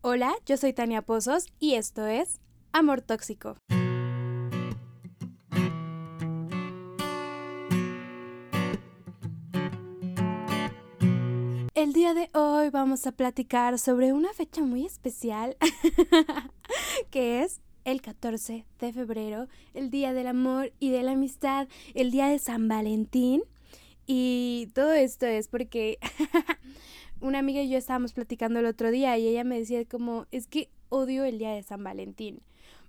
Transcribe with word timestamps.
Hola, 0.00 0.32
yo 0.46 0.56
soy 0.56 0.72
Tania 0.72 1.02
Pozos 1.02 1.46
y 1.58 1.74
esto 1.74 2.06
es 2.06 2.40
Amor 2.70 3.00
Tóxico. 3.00 3.56
El 11.74 11.92
día 11.92 12.14
de 12.14 12.30
hoy 12.32 12.70
vamos 12.70 13.08
a 13.08 13.12
platicar 13.12 13.76
sobre 13.80 14.12
una 14.12 14.32
fecha 14.32 14.62
muy 14.62 14.86
especial 14.86 15.56
que 17.10 17.42
es 17.42 17.60
el 17.84 18.00
14 18.00 18.66
de 18.78 18.92
febrero, 18.92 19.48
el 19.74 19.90
Día 19.90 20.12
del 20.12 20.28
Amor 20.28 20.72
y 20.78 20.90
de 20.90 21.02
la 21.02 21.12
Amistad, 21.12 21.66
el 21.94 22.12
Día 22.12 22.28
de 22.28 22.38
San 22.38 22.68
Valentín. 22.68 23.42
Y 24.06 24.68
todo 24.74 24.92
esto 24.92 25.26
es 25.26 25.48
porque 25.48 25.98
una 27.20 27.38
amiga 27.38 27.60
y 27.60 27.68
yo 27.68 27.78
estábamos 27.78 28.12
platicando 28.12 28.60
el 28.60 28.66
otro 28.66 28.90
día 28.90 29.16
y 29.18 29.28
ella 29.28 29.44
me 29.44 29.58
decía 29.58 29.84
como, 29.84 30.26
es 30.30 30.46
que 30.46 30.70
odio 30.88 31.24
el 31.24 31.38
Día 31.38 31.52
de 31.52 31.62
San 31.62 31.82
Valentín. 31.82 32.42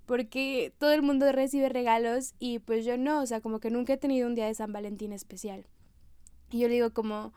Porque 0.05 0.73
todo 0.79 0.91
el 0.93 1.03
mundo 1.03 1.31
recibe 1.31 1.70
regalos 1.70 2.34
y 2.39 2.59
pues 2.59 2.84
yo 2.84 2.97
no, 2.97 3.21
o 3.21 3.25
sea, 3.27 3.41
como 3.41 3.59
que 3.59 3.70
nunca 3.70 3.93
he 3.93 3.97
tenido 3.97 4.27
un 4.27 4.34
día 4.34 4.47
de 4.47 4.55
San 4.55 4.73
Valentín 4.73 5.13
especial. 5.13 5.67
Y 6.49 6.59
yo 6.59 6.67
le 6.67 6.75
digo 6.75 6.91
como, 6.91 7.31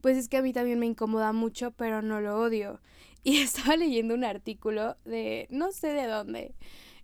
pues 0.00 0.16
es 0.16 0.28
que 0.28 0.36
a 0.36 0.42
mí 0.42 0.52
también 0.52 0.78
me 0.78 0.86
incomoda 0.86 1.32
mucho, 1.32 1.70
pero 1.70 2.02
no 2.02 2.20
lo 2.20 2.38
odio. 2.40 2.80
Y 3.26 3.38
estaba 3.38 3.76
leyendo 3.76 4.14
un 4.14 4.22
artículo 4.22 4.96
de, 5.04 5.48
no 5.50 5.72
sé 5.72 5.88
de 5.88 6.06
dónde, 6.06 6.54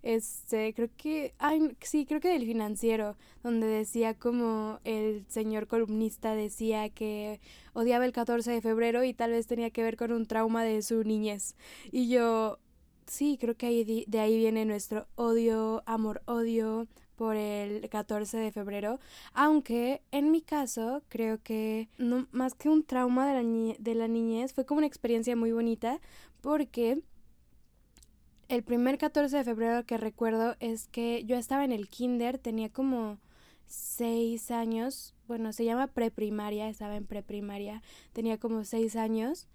este, 0.03 0.73
creo 0.73 0.89
que, 0.97 1.33
ay, 1.39 1.75
sí, 1.81 2.05
creo 2.05 2.19
que 2.19 2.27
del 2.27 2.45
financiero, 2.45 3.15
donde 3.41 3.67
decía 3.67 4.13
como 4.13 4.79
el 4.83 5.25
señor 5.29 5.67
columnista 5.67 6.35
decía 6.35 6.89
que 6.89 7.39
odiaba 7.71 8.05
el 8.05 8.11
14 8.11 8.51
de 8.51 8.61
febrero 8.61 9.05
y 9.05 9.13
tal 9.13 9.31
vez 9.31 9.47
tenía 9.47 9.71
que 9.71 9.81
ver 9.81 9.95
con 9.95 10.11
un 10.11 10.25
trauma 10.25 10.63
de 10.63 10.81
su 10.81 11.05
niñez. 11.05 11.55
Y 11.89 12.09
yo, 12.09 12.59
sí, 13.07 13.37
creo 13.39 13.55
que 13.55 13.67
ahí, 13.67 14.05
de 14.05 14.19
ahí 14.19 14.37
viene 14.37 14.65
nuestro 14.65 15.07
odio, 15.15 15.83
amor-odio 15.85 16.87
por 17.15 17.37
el 17.37 17.87
14 17.89 18.37
de 18.37 18.51
febrero, 18.51 18.99
aunque 19.33 20.01
en 20.11 20.31
mi 20.31 20.41
caso 20.41 21.01
creo 21.07 21.41
que 21.41 21.87
no 21.97 22.27
más 22.31 22.55
que 22.55 22.67
un 22.67 22.83
trauma 22.83 23.25
de 23.31 23.41
la, 23.41 23.75
de 23.79 23.95
la 23.95 24.07
niñez 24.09 24.53
fue 24.53 24.65
como 24.65 24.79
una 24.79 24.87
experiencia 24.87 25.35
muy 25.35 25.53
bonita 25.53 26.01
porque 26.41 27.01
el 28.53 28.63
primer 28.63 28.99
14 28.99 29.37
de 29.37 29.43
febrero 29.43 29.83
que 29.85 29.97
recuerdo 29.97 30.55
es 30.59 30.87
que 30.87 31.23
yo 31.25 31.37
estaba 31.37 31.65
en 31.65 31.71
el 31.71 31.89
kinder, 31.89 32.37
tenía 32.37 32.69
como 32.69 33.17
seis 33.65 34.51
años, 34.51 35.15
bueno, 35.27 35.53
se 35.53 35.65
llama 35.65 35.87
preprimaria, 35.87 36.69
estaba 36.69 36.95
en 36.95 37.05
preprimaria, 37.05 37.81
tenía 38.13 38.37
como 38.37 38.63
seis 38.63 38.95
años 38.95 39.47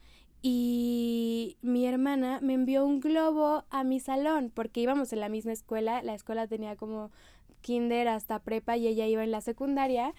y 0.43 1.59
mi 1.63 1.87
hermana 1.87 2.41
me 2.43 2.55
envió 2.55 2.85
un 2.85 2.99
globo 2.99 3.65
a 3.71 3.85
mi 3.85 4.01
salón 4.01 4.51
porque 4.53 4.81
íbamos 4.81 5.13
en 5.13 5.21
la 5.21 5.29
misma 5.29 5.53
escuela, 5.53 6.03
la 6.03 6.15
escuela 6.15 6.49
tenía 6.49 6.75
como 6.75 7.13
kinder 7.61 8.09
hasta 8.09 8.41
prepa 8.41 8.77
y 8.77 8.89
ella 8.89 9.07
iba 9.07 9.23
en 9.23 9.31
la 9.31 9.41
secundaria 9.41 10.13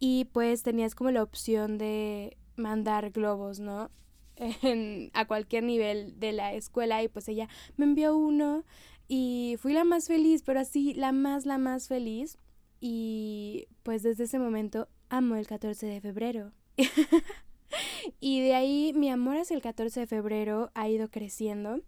y 0.00 0.24
pues 0.32 0.64
tenías 0.64 0.96
como 0.96 1.12
la 1.12 1.22
opción 1.22 1.78
de 1.78 2.36
mandar 2.56 3.10
globos, 3.10 3.60
¿no? 3.60 3.90
A 5.12 5.24
cualquier 5.26 5.64
nivel 5.64 6.18
de 6.18 6.32
la 6.32 6.54
escuela 6.54 7.02
y 7.02 7.08
pues 7.08 7.28
ella 7.28 7.48
me 7.76 7.84
envió 7.84 8.16
uno 8.16 8.64
y 9.08 9.56
fui 9.58 9.72
la 9.72 9.84
más 9.84 10.08
feliz, 10.08 10.42
pero 10.42 10.60
así 10.60 10.94
la 10.94 11.12
más, 11.12 11.46
la 11.46 11.58
más 11.58 11.88
feliz 11.88 12.38
y 12.80 13.66
pues 13.82 14.02
desde 14.02 14.24
ese 14.24 14.38
momento 14.38 14.88
amo 15.08 15.36
el 15.36 15.46
14 15.46 15.86
de 15.86 16.00
febrero. 16.00 16.52
y 18.20 18.40
de 18.40 18.54
ahí 18.54 18.92
mi 18.94 19.10
amor 19.10 19.36
hacia 19.36 19.54
el 19.54 19.62
14 19.62 20.00
de 20.00 20.06
febrero 20.06 20.70
ha 20.74 20.88
ido 20.88 21.08
creciendo, 21.08 21.80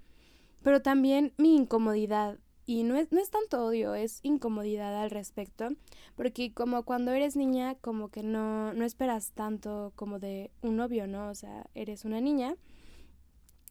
pero 0.62 0.82
también 0.82 1.32
mi 1.36 1.56
incomodidad 1.56 2.38
y 2.66 2.82
no 2.82 2.96
es, 2.96 3.12
no 3.12 3.20
es 3.20 3.30
tanto 3.30 3.64
odio, 3.64 3.94
es 3.94 4.18
incomodidad 4.22 5.00
al 5.00 5.10
respecto, 5.10 5.68
porque 6.16 6.52
como 6.52 6.82
cuando 6.82 7.12
eres 7.12 7.36
niña, 7.36 7.76
como 7.76 8.08
que 8.08 8.22
no, 8.22 8.74
no 8.74 8.84
esperas 8.84 9.30
tanto 9.32 9.92
como 9.94 10.18
de 10.18 10.50
un 10.62 10.76
novio, 10.76 11.06
¿no? 11.06 11.30
O 11.30 11.34
sea, 11.34 11.66
eres 11.74 12.04
una 12.04 12.20
niña 12.20 12.56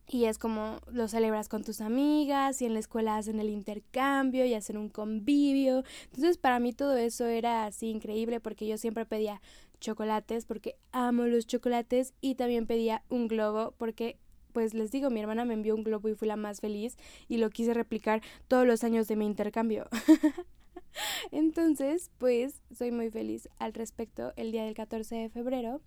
y 0.08 0.26
es 0.26 0.38
como 0.38 0.80
lo 0.92 1.08
celebras 1.08 1.50
con 1.50 1.64
tus 1.64 1.82
amigas 1.82 2.62
y 2.62 2.66
en 2.66 2.74
la 2.74 2.80
escuela 2.80 3.18
hacen 3.18 3.40
el 3.40 3.50
intercambio 3.50 4.46
y 4.46 4.54
hacen 4.54 4.78
un 4.78 4.90
convivio. 4.90 5.84
Entonces 6.06 6.38
para 6.38 6.60
mí 6.60 6.74
todo 6.74 6.96
eso 6.96 7.26
era 7.26 7.66
así 7.66 7.88
increíble 7.90 8.40
porque 8.40 8.68
yo 8.68 8.78
siempre 8.78 9.06
pedía 9.06 9.42
chocolates 9.80 10.46
porque 10.46 10.78
amo 10.92 11.26
los 11.26 11.48
chocolates 11.48 12.14
y 12.22 12.36
también 12.36 12.68
pedía 12.68 13.04
un 13.10 13.28
globo 13.28 13.74
porque 13.78 14.20
pues 14.56 14.74
les 14.74 14.90
digo, 14.90 15.10
mi 15.10 15.20
hermana 15.20 15.44
me 15.44 15.54
envió 15.54 15.76
un 15.76 15.84
globo 15.84 16.08
y 16.08 16.16
fui 16.16 16.30
la 16.30 16.38
más 16.38 16.62
feliz 16.62 16.96
y 17.28 17.40
lo 17.40 17.50
quise 17.50 17.74
replicar 17.74 18.22
todos 18.48 18.66
los 18.66 18.86
años 18.86 19.06
de 19.10 19.18
mi 19.18 19.26
intercambio. 19.26 19.90
Entonces, 21.34 22.10
pues 22.20 22.62
soy 22.74 22.92
muy 22.92 23.10
feliz 23.10 23.50
al 23.60 23.74
respecto 23.74 24.32
el 24.38 24.54
día 24.54 24.64
del 24.64 24.74
14 24.74 25.14
de 25.14 25.30
febrero. 25.30 25.82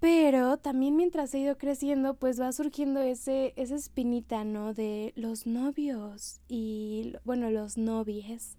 Pero 0.00 0.56
también 0.56 0.96
mientras 0.96 1.34
he 1.34 1.40
ido 1.40 1.58
creciendo, 1.58 2.14
pues 2.14 2.40
va 2.40 2.50
surgiendo 2.52 3.02
ese, 3.02 3.52
esa 3.56 3.74
espinita, 3.74 4.44
¿no? 4.44 4.72
De 4.72 5.12
los 5.14 5.46
novios 5.46 6.40
y, 6.48 7.12
bueno, 7.22 7.50
los 7.50 7.76
novies 7.76 8.56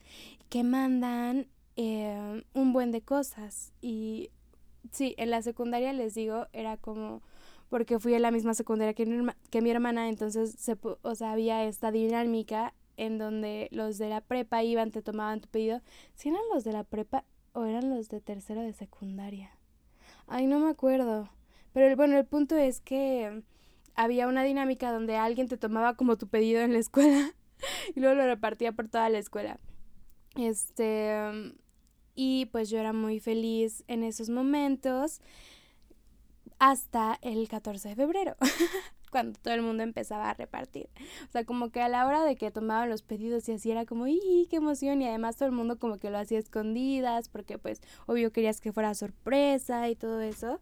que 0.50 0.64
mandan 0.64 1.48
eh, 1.78 2.44
un 2.54 2.74
buen 2.74 2.92
de 2.92 3.02
cosas. 3.02 3.74
Y 3.82 4.30
sí, 4.92 5.16
en 5.18 5.32
la 5.32 5.42
secundaria 5.42 5.94
les 5.94 6.14
digo, 6.14 6.46
era 6.54 6.78
como 6.78 7.24
porque 7.74 7.98
fui 7.98 8.14
a 8.14 8.20
la 8.20 8.30
misma 8.30 8.54
secundaria 8.54 8.94
que 8.94 9.04
mi, 9.62 9.72
hermana, 9.72 10.08
entonces 10.08 10.54
se, 10.60 10.78
o 11.02 11.16
sea, 11.16 11.32
había 11.32 11.64
esta 11.64 11.92
dinámica 11.92 12.76
en 12.98 13.18
donde 13.18 13.68
los 13.72 13.98
de 13.98 14.10
la 14.10 14.22
prepa 14.22 14.62
iban, 14.62 14.92
te 14.92 15.02
tomaban 15.02 15.42
tu 15.42 15.48
pedido. 15.48 15.82
Si 16.14 16.30
eran 16.30 16.44
los 16.54 16.64
de 16.64 16.72
la 16.72 16.84
prepa 16.84 17.26
o 17.52 17.66
eran 17.66 17.90
los 17.90 18.10
de 18.10 18.22
tercero 18.22 18.62
de 18.62 18.74
secundaria. 18.74 19.58
Ay, 20.28 20.46
no 20.46 20.60
me 20.60 20.70
acuerdo. 20.70 21.32
Pero 21.74 21.96
bueno, 21.96 22.16
el 22.16 22.26
punto 22.26 22.56
es 22.56 22.80
que 22.80 23.42
había 23.96 24.28
una 24.28 24.44
dinámica 24.44 24.92
donde 24.92 25.16
alguien 25.16 25.48
te 25.48 25.58
tomaba 25.58 25.96
como 25.96 26.16
tu 26.16 26.28
pedido 26.28 26.62
en 26.62 26.74
la 26.74 26.80
escuela 26.80 27.32
y 27.96 28.00
luego 28.00 28.14
lo 28.14 28.28
repartía 28.28 28.74
por 28.74 28.88
toda 28.88 29.10
la 29.10 29.18
escuela. 29.18 29.60
Este, 30.36 31.56
y 32.14 32.46
pues 32.52 32.70
yo 32.70 32.78
era 32.78 32.94
muy 32.94 33.20
feliz 33.20 33.84
en 33.88 34.04
esos 34.04 34.30
momentos 34.30 35.22
hasta 36.64 37.20
el 37.22 37.50
14 37.50 37.90
de 37.90 37.96
febrero, 37.96 38.38
cuando 39.12 39.38
todo 39.38 39.54
el 39.54 39.62
mundo 39.62 39.84
empezaba 39.84 40.30
a 40.30 40.34
repartir. 40.34 40.88
O 41.28 41.32
sea, 41.32 41.44
como 41.44 41.72
que 41.72 41.82
a 41.82 41.90
la 41.90 42.08
hora 42.08 42.24
de 42.24 42.38
que 42.38 42.52
tomaban 42.52 42.90
los 42.90 43.02
pedidos 43.02 43.50
y 43.50 43.52
así 43.52 43.70
era 43.70 43.86
como, 43.86 44.08
¡y 44.08 44.48
qué 44.50 44.56
emoción! 44.56 45.02
Y 45.02 45.08
además 45.10 45.36
todo 45.36 45.50
el 45.50 45.56
mundo 45.56 45.78
como 45.78 45.98
que 45.98 46.10
lo 46.10 46.18
hacía 46.18 46.40
escondidas, 46.40 47.28
porque 47.28 47.58
pues 47.58 47.82
obvio 48.06 48.32
querías 48.32 48.62
que 48.62 48.72
fuera 48.72 48.94
sorpresa 48.94 49.90
y 49.90 49.98
todo 49.98 50.22
eso. 50.22 50.62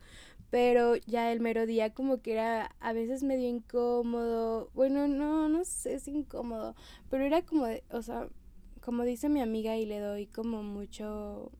Pero 0.50 0.95
ya 0.95 1.31
el 1.31 1.39
mero 1.39 1.67
día 1.67 1.94
como 1.94 2.19
que 2.23 2.33
era 2.33 2.75
a 2.79 2.94
veces 2.94 3.22
medio 3.22 3.47
incómodo. 3.47 4.72
Bueno, 4.73 5.07
no, 5.07 5.50
no 5.50 5.63
sé, 5.66 5.94
es 5.94 6.07
incómodo. 6.07 6.75
Pero 7.12 7.25
era 7.25 7.44
como, 7.44 7.68
o 7.91 8.01
sea, 8.01 8.28
como 8.81 9.03
dice 9.03 9.29
mi 9.29 9.39
amiga 9.39 9.78
y 9.78 9.85
le 9.85 10.00
doy 10.00 10.25
como 10.25 10.63
mucho 10.63 11.51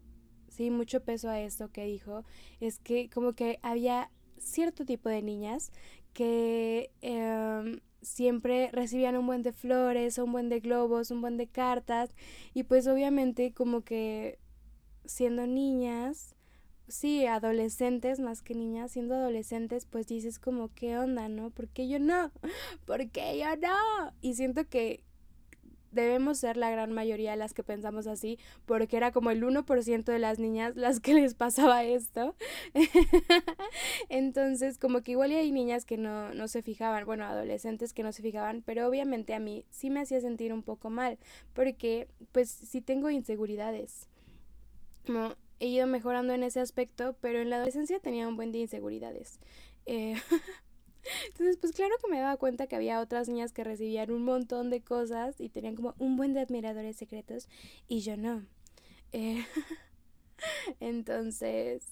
sí, 0.50 0.69
mucho 0.69 1.03
peso 1.03 1.29
a 1.29 1.40
esto 1.40 1.72
que 1.72 1.85
dijo, 1.85 2.23
es 2.59 2.79
que 2.79 3.09
como 3.09 3.34
que 3.34 3.59
había 3.62 4.09
cierto 4.41 4.85
tipo 4.85 5.09
de 5.09 5.22
niñas 5.22 5.72
que 6.13 6.91
em, 7.02 7.79
siempre 8.02 8.69
recibían 8.72 9.16
un 9.16 9.28
buen 9.28 9.44
de 9.44 9.53
flores, 9.53 10.18
un 10.18 10.31
buen 10.31 10.50
de 10.50 10.59
globos, 10.59 11.12
un 11.12 11.22
buen 11.22 11.38
de 11.38 11.47
cartas 11.47 12.09
y 12.53 12.63
pues 12.63 12.88
obviamente 12.88 13.53
como 13.53 13.81
que 13.81 14.40
siendo 15.06 15.47
niñas, 15.47 16.35
sí, 16.88 17.25
adolescentes 17.25 18.19
más 18.19 18.41
que 18.41 18.56
niñas, 18.56 18.91
siendo 18.91 19.16
adolescentes 19.16 19.85
pues 19.85 20.07
dices 20.07 20.40
como 20.40 20.73
qué 20.73 20.97
onda, 20.97 21.29
¿no? 21.29 21.52
¿Por 21.52 21.68
qué 21.69 21.88
yo 21.88 22.00
no? 22.00 22.31
¿Por 22.85 23.09
qué 23.12 23.40
yo 23.40 23.56
no? 23.58 24.14
Y 24.22 24.35
siento 24.35 24.67
que 24.67 25.03
debemos 25.91 26.38
ser 26.38 26.58
la 26.58 26.70
gran 26.70 26.91
mayoría 26.91 27.32
de 27.32 27.38
las 27.38 27.53
que 27.53 27.64
pensamos 27.64 28.08
así, 28.08 28.40
porque 28.66 28.97
era 28.97 29.11
como 29.11 29.32
el 29.32 29.43
1% 29.43 30.03
de 30.03 30.20
las 30.20 30.40
niñas 30.40 30.76
las 30.76 30.99
que 30.99 31.14
les 31.14 31.34
pasaba 31.34 31.84
esto. 31.84 32.35
Entonces, 34.09 34.78
como 34.78 35.02
que 35.02 35.11
igual 35.11 35.32
hay 35.32 35.52
niñas 35.52 35.85
que 35.85 35.97
no, 35.97 36.34
no 36.34 36.47
se 36.47 36.61
fijaban, 36.61 37.05
bueno, 37.05 37.26
adolescentes 37.26 37.93
que 37.93 38.03
no 38.03 38.11
se 38.11 38.22
fijaban, 38.22 38.61
pero 38.66 38.88
obviamente 38.88 39.34
a 39.34 39.40
mí 39.40 39.66
sí 39.70 39.90
me 39.90 40.02
hacía 40.02 40.22
sentir 40.22 40.53
un 40.53 40.64
poco 40.64 40.90
mal, 40.90 41.17
porque 41.53 42.08
pues 42.32 42.49
sí 42.49 42.82
tengo 42.82 43.09
inseguridades. 43.09 44.08
Como 45.05 45.35
he 45.59 45.67
ido 45.67 45.88
mejorando 45.88 46.34
en 46.34 46.43
ese 46.43 46.59
aspecto, 46.59 47.16
pero 47.22 47.40
en 47.40 47.49
la 47.49 47.58
adolescencia 47.58 47.99
tenía 47.99 48.28
un 48.28 48.35
buen 48.35 48.52
de 48.52 48.59
inseguridades. 48.59 49.40
Eh, 49.85 50.16
Entonces, 51.28 51.58
pues 51.58 51.74
claro 51.74 51.94
que 52.02 52.12
me 52.12 52.20
daba 52.20 52.38
cuenta 52.38 52.68
que 52.68 52.76
había 52.76 53.00
otras 53.00 53.28
niñas 53.28 53.53
que 53.53 53.64
recibían 53.64 54.12
un 54.12 54.24
montón 54.24 54.70
de 54.70 54.82
cosas 54.82 55.40
y 55.40 55.50
tenían 55.50 55.76
como 55.76 55.96
un 55.98 56.18
buen 56.18 56.34
de 56.34 56.42
admiradores 56.42 56.98
secretos 56.98 57.48
y 57.88 58.02
yo 58.02 58.18
no. 58.18 58.46
Eh, 59.12 59.44
entonces, 60.80 61.84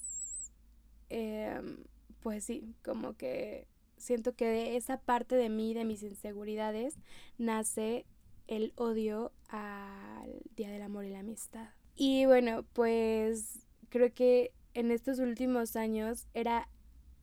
em, 1.10 1.84
pues 2.22 2.44
sí, 2.44 2.76
como 2.84 3.16
que 3.16 3.68
siento 3.98 4.34
que 4.36 4.46
de 4.46 4.78
esa 4.78 5.00
parte 5.00 5.36
de 5.36 5.50
mí, 5.50 5.74
de 5.74 5.86
mis 5.86 6.04
inseguridades, 6.04 6.98
nace 7.38 8.06
el 8.48 8.74
odio 8.76 9.32
al 9.50 10.42
Día 10.56 10.70
del 10.70 10.82
Amor 10.82 11.06
y 11.06 11.12
la 11.12 11.20
Amistad. 11.20 11.70
Y 11.96 12.26
bueno, 12.26 12.64
pues 12.74 13.60
creo 13.90 14.14
que 14.14 14.54
en 14.74 14.92
estos 14.92 15.20
últimos 15.20 15.76
años 15.76 16.28
era 16.34 16.70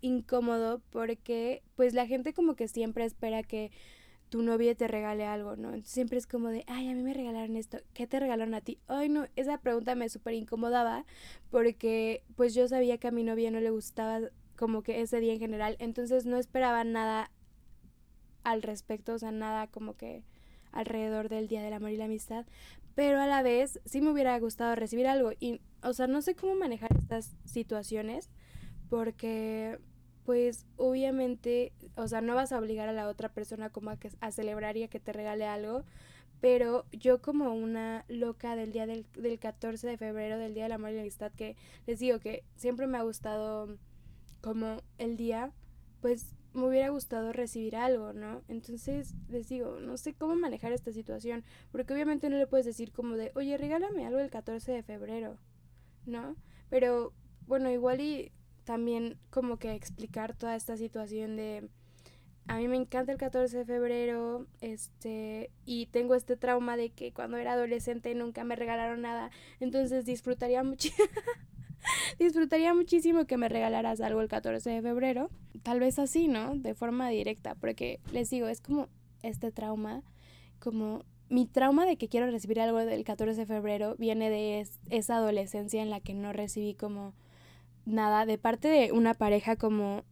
incómodo 0.01 0.81
porque 0.91 1.63
pues 1.75 1.95
la 1.95 2.07
gente 2.07 2.33
como 2.33 2.55
que 2.55 2.69
siempre 2.69 3.05
espera 3.05 3.43
que 3.43 3.71
tu 4.29 4.43
novia 4.43 4.75
te 4.75 4.89
regale 4.89 5.25
algo, 5.25 5.57
¿no? 5.57 5.73
siempre 5.85 6.19
es 6.19 6.27
como 6.27 6.49
de, 6.49 6.65
ay, 6.67 6.89
a 6.89 6.95
mí 6.95 7.03
me 7.03 7.15
regalaron 7.15 7.57
esto, 7.57 7.79
¿qué 7.95 8.07
te 8.07 8.19
regalaron 8.19 8.55
a 8.55 8.61
ti? 8.61 8.79
Ay, 8.89 9.09
no, 9.09 9.27
esa 9.37 9.59
pregunta 9.59 9.95
me 9.95 10.09
súper 10.09 10.35
incomodaba 10.35 11.05
porque 11.51 12.23
pues 12.35 12.55
yo 12.55 12.67
sabía 12.69 12.99
que 12.99 13.09
a 13.09 13.13
mi 13.13 13.23
novia 13.23 13.51
no 13.51 13.61
le 13.61 13.71
gustaba 13.71 14.21
como 14.57 14.83
que 14.83 15.01
ese 15.01 15.21
día 15.21 15.35
en 15.35 15.39
general, 15.39 15.77
entonces 15.79 16.27
no 16.27 16.39
esperaba 16.39 16.83
nada 16.83 17.31
al 18.43 18.63
respecto, 18.63 19.15
o 19.15 19.19
sea, 19.19 19.33
nada 19.33 19.67
como 19.69 19.95
que 19.95 20.25
alrededor 20.73 21.29
del 21.29 21.49
Día 21.49 21.63
del 21.63 21.73
Amor 21.73 21.91
y 21.91 21.97
la 21.97 22.05
Amistad, 22.07 22.47
pero 22.95 23.21
a 23.21 23.27
la 23.27 23.43
vez 23.43 23.81
sí 23.85 24.01
me 24.01 24.11
hubiera 24.11 24.39
gustado 24.39 24.75
recibir 24.75 25.07
algo 25.07 25.33
y, 25.39 25.61
o 25.83 25.93
sea, 25.93 26.07
no 26.07 26.23
sé 26.23 26.35
cómo 26.35 26.55
manejar 26.55 26.97
estas 26.97 27.37
situaciones 27.45 28.31
porque 28.89 29.79
pues 30.27 30.67
obviamente, 30.77 31.73
o 31.95 32.09
sea, 32.09 32.21
no 32.21 32.35
vas 32.35 32.51
a 32.51 32.59
obligar 32.59 32.89
a 32.89 32.93
la 32.93 33.09
otra 33.09 33.29
persona 33.29 33.71
como 33.71 33.91
a, 33.91 33.97
que, 33.97 34.11
a 34.21 34.33
celebrar 34.33 34.77
y 34.77 34.83
a 34.83 34.89
que 34.89 34.99
te 34.99 35.13
regale 35.13 35.47
algo, 35.47 35.85
pero 36.41 36.85
yo 36.91 37.23
como 37.23 37.55
una 37.55 38.05
loca 38.09 38.57
del 38.57 38.73
día 38.73 38.87
del, 38.87 39.07
del 39.15 39.39
14 39.39 39.87
de 39.87 39.97
febrero, 39.97 40.37
del 40.37 40.53
Día 40.53 40.65
del 40.65 40.73
Amor 40.73 40.91
y 40.91 40.95
la 40.97 41.03
Amistad, 41.03 41.33
que 41.33 41.57
les 41.87 42.01
digo 42.01 42.19
que 42.19 42.43
siempre 42.57 42.89
me 42.89 42.99
ha 42.99 43.03
gustado 43.03 43.79
como 44.41 44.83
el 44.99 45.17
día, 45.17 45.53
pues 46.01 46.35
me 46.55 46.67
hubiera 46.67 46.89
gustado 46.89 47.33
recibir 47.33 47.77
algo, 47.77 48.13
¿no? 48.13 48.43
Entonces 48.49 49.15
les 49.29 49.49
digo, 49.49 49.79
no 49.79 49.97
sé 49.97 50.15
cómo 50.15 50.35
manejar 50.35 50.73
esta 50.73 50.91
situación, 50.91 51.45
porque 51.71 51.95
obviamente 51.95 52.29
no 52.31 52.37
le 52.37 52.49
puedes 52.49 52.67
decir 52.67 52.91
como 52.93 53.15
de, 53.15 53.31
oye, 53.37 53.57
regálame 53.59 54.07
algo 54.07 54.19
el 54.19 54.31
14 54.31 54.73
de 54.73 54.83
febrero, 54.83 55.39
¿no? 56.05 56.35
Pero 56.69 57.13
bueno, 57.47 57.71
igual 57.71 58.01
y 58.01 58.33
también 58.67 59.17
como 59.31 59.59
que 59.59 59.73
explicar 59.73 60.37
toda 60.37 60.57
esta 60.57 60.77
situación 60.77 61.37
de 61.37 61.71
a 62.49 62.59
mí 62.59 62.69
me 62.69 62.77
encanta 62.77 63.13
el 63.13 63.19
14 63.19 63.59
de 63.59 63.65
febrero, 63.65 64.47
este, 64.61 65.51
y 65.65 65.87
tengo 65.87 66.15
este 66.15 66.37
trauma 66.37 66.77
de 66.77 66.91
que 66.91 67.13
cuando 67.13 67.39
era 67.39 67.55
adolescente 67.55 68.15
nunca 68.15 68.45
me 68.45 68.55
regalaron 68.55 69.01
nada, 69.03 69.31
entonces 69.59 70.05
disfrutaría 70.05 70.63
mucho 70.63 70.91
disfrutaría 72.19 72.73
muchísimo 72.75 73.27
que 73.27 73.37
me 73.37 73.49
regalaras 73.49 74.01
algo 74.01 74.21
el 74.21 74.29
14 74.29 74.69
de 74.69 74.83
febrero, 74.83 75.31
tal 75.63 75.81
vez 75.81 75.99
así, 75.99 76.29
¿no? 76.29 76.55
De 76.57 76.75
forma 76.75 77.09
directa, 77.09 77.55
porque 77.57 78.01
les 78.13 78.31
digo, 78.31 78.47
es 78.47 78.61
como 78.61 78.89
este 79.23 79.51
trauma, 79.51 80.03
como 80.61 81.05
mi 81.29 81.47
trauma 81.47 81.85
de 81.85 81.97
que 81.97 82.09
quiero 82.09 82.31
recibir 82.31 82.61
algo 82.61 82.79
del 82.79 83.03
14 83.03 83.41
de 83.41 83.47
febrero 83.47 83.97
viene 83.99 84.31
de 84.31 84.69
esa 84.91 85.17
adolescencia 85.17 85.83
en 85.83 85.91
la 85.91 86.01
que 86.01 86.15
no 86.15 86.33
recibí 86.33 86.75
como 86.75 87.15
nada 87.87 88.27
de 88.27 88.37
parte 88.37 88.69
de 88.69 88.93
una 88.93 89.15
pareja 89.15 89.57
como 89.57 90.05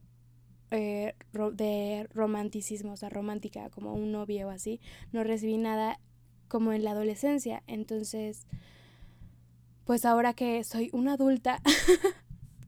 eh, 0.71 1.13
de 1.53 2.07
romanticismo, 2.13 2.93
o 2.93 2.97
sea, 2.97 3.09
romántica, 3.09 3.69
como 3.69 3.93
un 3.93 4.11
novio 4.11 4.47
o 4.47 4.49
así, 4.49 4.81
no 5.11 5.23
recibí 5.23 5.57
nada 5.57 5.99
como 6.47 6.73
en 6.73 6.83
la 6.83 6.91
adolescencia. 6.91 7.63
Entonces, 7.67 8.47
pues 9.85 10.05
ahora 10.05 10.33
que 10.33 10.63
soy 10.63 10.89
una 10.93 11.13
adulta, 11.13 11.61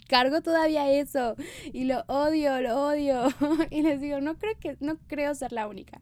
cargo 0.07 0.41
todavía 0.41 0.89
eso 0.91 1.35
y 1.73 1.85
lo 1.85 2.03
odio, 2.07 2.61
lo 2.61 2.87
odio. 2.87 3.27
y 3.71 3.81
les 3.81 3.99
digo, 4.01 4.21
no 4.21 4.37
creo 4.37 4.53
que, 4.59 4.77
no 4.79 4.97
creo 5.07 5.33
ser 5.35 5.51
la 5.51 5.67
única. 5.67 6.01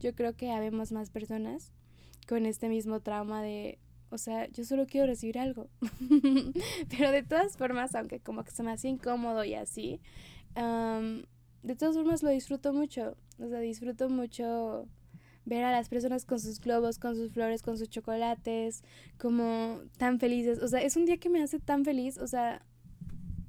Yo 0.00 0.14
creo 0.14 0.34
que 0.34 0.50
habemos 0.50 0.92
más 0.92 1.10
personas 1.10 1.72
con 2.26 2.46
este 2.46 2.68
mismo 2.68 3.00
trauma 3.00 3.42
de 3.42 3.78
o 4.10 4.18
sea, 4.18 4.48
yo 4.48 4.64
solo 4.64 4.86
quiero 4.86 5.06
recibir 5.06 5.38
algo. 5.38 5.68
Pero 6.90 7.10
de 7.10 7.22
todas 7.22 7.56
formas, 7.56 7.94
aunque 7.94 8.20
como 8.20 8.44
que 8.44 8.50
se 8.50 8.62
me 8.62 8.72
hace 8.72 8.88
incómodo 8.88 9.44
y 9.44 9.54
así, 9.54 10.00
de 10.54 11.76
todas 11.76 11.96
formas 11.96 12.22
lo 12.22 12.30
disfruto 12.30 12.72
mucho. 12.72 13.16
O 13.38 13.48
sea, 13.48 13.60
disfruto 13.60 14.08
mucho 14.08 14.88
ver 15.44 15.64
a 15.64 15.72
las 15.72 15.88
personas 15.88 16.24
con 16.24 16.40
sus 16.40 16.60
globos, 16.60 16.98
con 16.98 17.14
sus 17.14 17.32
flores, 17.32 17.62
con 17.62 17.78
sus 17.78 17.88
chocolates, 17.88 18.82
como 19.18 19.80
tan 19.98 20.18
felices. 20.18 20.62
O 20.62 20.68
sea, 20.68 20.82
es 20.82 20.96
un 20.96 21.06
día 21.06 21.18
que 21.18 21.30
me 21.30 21.42
hace 21.42 21.58
tan 21.58 21.84
feliz. 21.84 22.18
O 22.18 22.26
sea, 22.26 22.64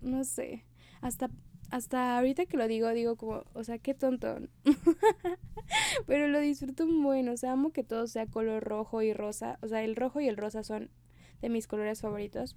no 0.02 0.24
sé. 0.24 0.66
Hasta 1.02 1.30
hasta 1.70 2.18
ahorita 2.18 2.46
que 2.46 2.58
lo 2.58 2.68
digo, 2.68 2.90
digo 2.90 3.16
como, 3.16 3.44
o 3.54 3.64
sea, 3.64 3.78
qué 3.78 3.94
tonto. 3.94 4.38
Pero 6.08 6.28
lo 6.28 6.40
disfruto 6.40 6.88
muy 6.88 7.28
o 7.28 7.38
sea, 7.38 7.54
amo 7.54 7.72
que 7.72 7.84
todo 7.84 8.08
sea 8.08 8.28
color 8.28 8.64
rojo 8.64 9.02
y 9.02 9.14
rosa. 9.14 9.60
O 9.62 9.68
sea, 9.68 9.84
el 9.84 9.96
rojo 9.96 10.22
y 10.22 10.28
el 10.28 10.38
rosa 10.38 10.64
son 10.64 10.90
de 11.42 11.50
mis 11.50 11.68
colores 11.68 12.02
favoritos. 12.02 12.56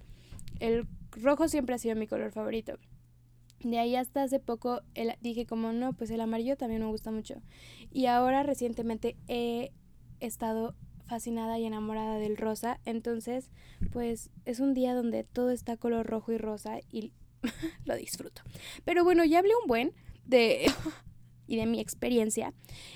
El 0.59 0.87
rojo 1.11 1.47
siempre 1.47 1.75
ha 1.75 1.77
sido 1.77 1.95
mi 1.95 2.07
color 2.07 2.31
favorito. 2.31 2.77
De 3.59 3.77
ahí 3.77 3.95
hasta 3.95 4.23
hace 4.23 4.39
poco 4.39 4.81
el, 4.95 5.13
dije 5.21 5.45
como, 5.45 5.71
no, 5.73 5.93
pues 5.93 6.09
el 6.09 6.21
amarillo 6.21 6.57
también 6.57 6.81
me 6.81 6.87
gusta 6.87 7.11
mucho. 7.11 7.41
Y 7.91 8.05
ahora 8.05 8.43
recientemente 8.43 9.17
he 9.27 9.71
estado 10.19 10.75
fascinada 11.05 11.59
y 11.59 11.65
enamorada 11.65 12.17
del 12.17 12.37
rosa. 12.37 12.79
Entonces, 12.85 13.51
pues 13.91 14.31
es 14.45 14.59
un 14.61 14.73
día 14.73 14.95
donde 14.95 15.23
todo 15.25 15.51
está 15.51 15.77
color 15.77 16.07
rojo 16.07 16.31
y 16.31 16.37
rosa 16.37 16.79
y 16.89 17.11
lo 17.85 17.95
disfruto. 17.95 18.41
Pero 18.85 19.03
bueno, 19.03 19.23
ya 19.25 19.39
hablé 19.39 19.51
un 19.61 19.67
buen 19.67 19.93
de 20.25 20.65
y 21.47 21.57
de 21.57 21.65
mi 21.65 21.79
experiencia. 21.79 22.53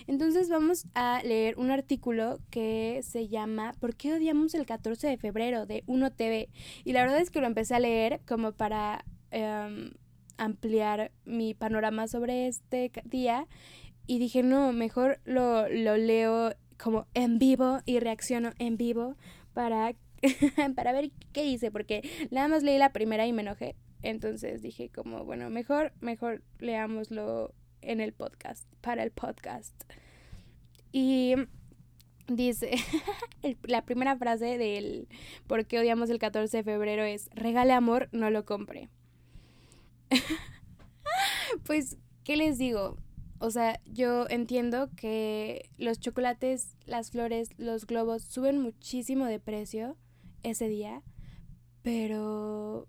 Entonces 0.08 0.50
vamos 0.50 0.86
a 0.94 1.22
leer 1.24 1.58
un 1.58 1.72
artículo 1.72 2.40
que 2.50 3.02
se 3.04 3.28
llama 3.28 3.74
¿Por 3.80 3.96
qué 3.96 4.14
odiamos 4.14 4.54
el 4.54 4.66
14 4.66 5.08
de 5.08 5.18
febrero? 5.18 5.66
de 5.66 5.84
Uno 5.88 6.12
TV. 6.12 6.50
Y 6.86 6.94
la 6.94 7.02
verdad 7.02 7.20
es 7.20 7.32
que 7.32 7.42
lo 7.42 7.48
empecé 7.48 7.76
a 7.76 7.80
leer 7.80 8.22
como 8.26 8.54
para 8.54 9.04
em, 9.32 9.92
ampliar 10.38 11.12
mi 11.26 11.54
panorama 11.54 12.08
sobre 12.08 12.48
este 12.48 12.92
día. 13.04 13.48
Y 14.08 14.20
dije, 14.20 14.42
no, 14.42 14.72
mejor 14.72 15.20
lo, 15.26 15.68
lo 15.68 15.98
leo 15.98 16.54
como 16.78 17.08
en 17.14 17.40
vivo 17.40 17.80
y 17.86 18.00
reacciono 18.00 18.52
en 18.58 18.78
vivo 18.78 19.16
para, 19.54 19.96
para 20.76 20.94
ver 20.94 21.12
qué 21.34 21.44
dice, 21.44 21.72
porque 21.72 22.08
nada 22.32 22.48
más 22.48 22.64
leí 22.64 22.78
la 22.78 22.94
primera 22.94 23.26
y 23.28 23.34
me 23.34 23.42
enojé. 23.42 23.76
Entonces 24.06 24.62
dije 24.62 24.90
como, 24.90 25.26
bueno, 25.26 25.50
mejor, 25.50 25.92
mejor 26.00 26.44
leámoslo 26.60 27.56
en 27.82 28.00
el 28.02 28.14
podcast, 28.14 28.68
para 28.82 29.02
el 29.02 29.10
podcast. 29.10 29.74
Y 30.92 31.34
dice, 32.28 32.76
la 33.64 33.84
primera 33.84 34.16
frase 34.16 34.60
del 34.60 35.08
por 35.48 35.66
qué 35.66 35.80
odiamos 35.80 36.12
el 36.12 36.20
14 36.20 36.58
de 36.58 36.64
febrero 36.64 37.04
es, 37.04 37.32
regale 37.34 37.74
amor, 37.74 38.08
no 38.12 38.30
lo 38.30 38.46
compre. 38.46 38.90
pues, 41.66 41.98
¿qué 42.24 42.38
les 42.38 42.60
digo? 42.60 43.00
O 43.40 43.50
sea, 43.50 43.82
yo 43.88 44.30
entiendo 44.30 44.92
que 44.96 45.68
los 45.80 46.00
chocolates, 46.00 46.78
las 46.86 47.10
flores, 47.10 47.50
los 47.58 47.88
globos 47.88 48.22
suben 48.22 48.62
muchísimo 48.62 49.26
de 49.26 49.40
precio 49.40 49.98
ese 50.44 50.68
día, 50.68 51.02
pero 51.82 52.86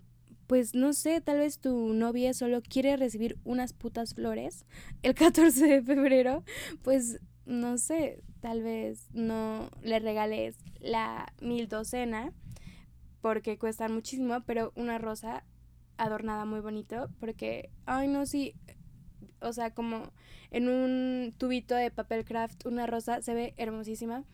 pues 0.46 0.74
no 0.74 0.92
sé, 0.92 1.20
tal 1.20 1.38
vez 1.38 1.58
tu 1.58 1.92
novia 1.92 2.32
solo 2.34 2.62
quiere 2.62 2.96
recibir 2.96 3.38
unas 3.44 3.72
putas 3.72 4.14
flores 4.14 4.64
el 5.02 5.14
14 5.16 5.66
de 5.66 5.82
febrero, 5.82 6.44
pues 6.82 7.20
no 7.44 7.78
sé, 7.78 8.22
tal 8.40 8.62
vez 8.62 9.08
no 9.12 9.70
le 9.82 9.98
regales 9.98 10.56
la 10.80 11.32
mil 11.40 11.68
docena 11.68 12.32
porque 13.20 13.58
cuestan 13.58 13.92
muchísimo, 13.92 14.40
pero 14.46 14.72
una 14.76 14.98
rosa 14.98 15.44
adornada 15.96 16.44
muy 16.44 16.60
bonito 16.60 17.08
porque, 17.18 17.70
ay 17.86 18.08
no, 18.08 18.26
sí, 18.26 18.54
o 19.40 19.52
sea, 19.52 19.72
como 19.72 20.12
en 20.50 20.68
un 20.68 21.34
tubito 21.36 21.74
de 21.74 21.90
papel 21.90 22.24
craft, 22.24 22.66
una 22.66 22.86
rosa 22.86 23.22
se 23.22 23.34
ve 23.34 23.54
hermosísima. 23.56 24.24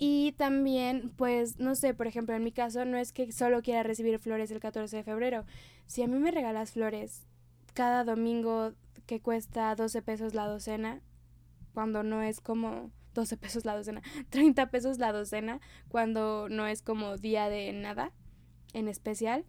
Y 0.00 0.32
también, 0.32 1.12
pues, 1.16 1.58
no 1.58 1.74
sé, 1.74 1.92
por 1.92 2.06
ejemplo, 2.06 2.34
en 2.36 2.44
mi 2.44 2.52
caso 2.52 2.84
no 2.84 2.96
es 2.96 3.12
que 3.12 3.32
solo 3.32 3.62
quiera 3.62 3.82
recibir 3.82 4.20
flores 4.20 4.50
el 4.52 4.60
14 4.60 4.96
de 4.96 5.02
febrero. 5.02 5.44
Si 5.86 6.04
a 6.04 6.06
mí 6.06 6.18
me 6.18 6.30
regalas 6.30 6.70
flores 6.70 7.26
cada 7.74 8.04
domingo 8.04 8.74
que 9.06 9.20
cuesta 9.20 9.74
12 9.74 10.00
pesos 10.02 10.34
la 10.34 10.46
docena, 10.46 11.00
cuando 11.74 12.04
no 12.04 12.22
es 12.22 12.40
como 12.40 12.92
12 13.14 13.36
pesos 13.36 13.64
la 13.64 13.76
docena, 13.76 14.02
30 14.30 14.70
pesos 14.70 14.98
la 14.98 15.12
docena, 15.12 15.60
cuando 15.88 16.48
no 16.48 16.68
es 16.68 16.80
como 16.80 17.16
día 17.16 17.48
de 17.48 17.72
nada 17.72 18.12
en 18.74 18.86
especial 18.86 19.44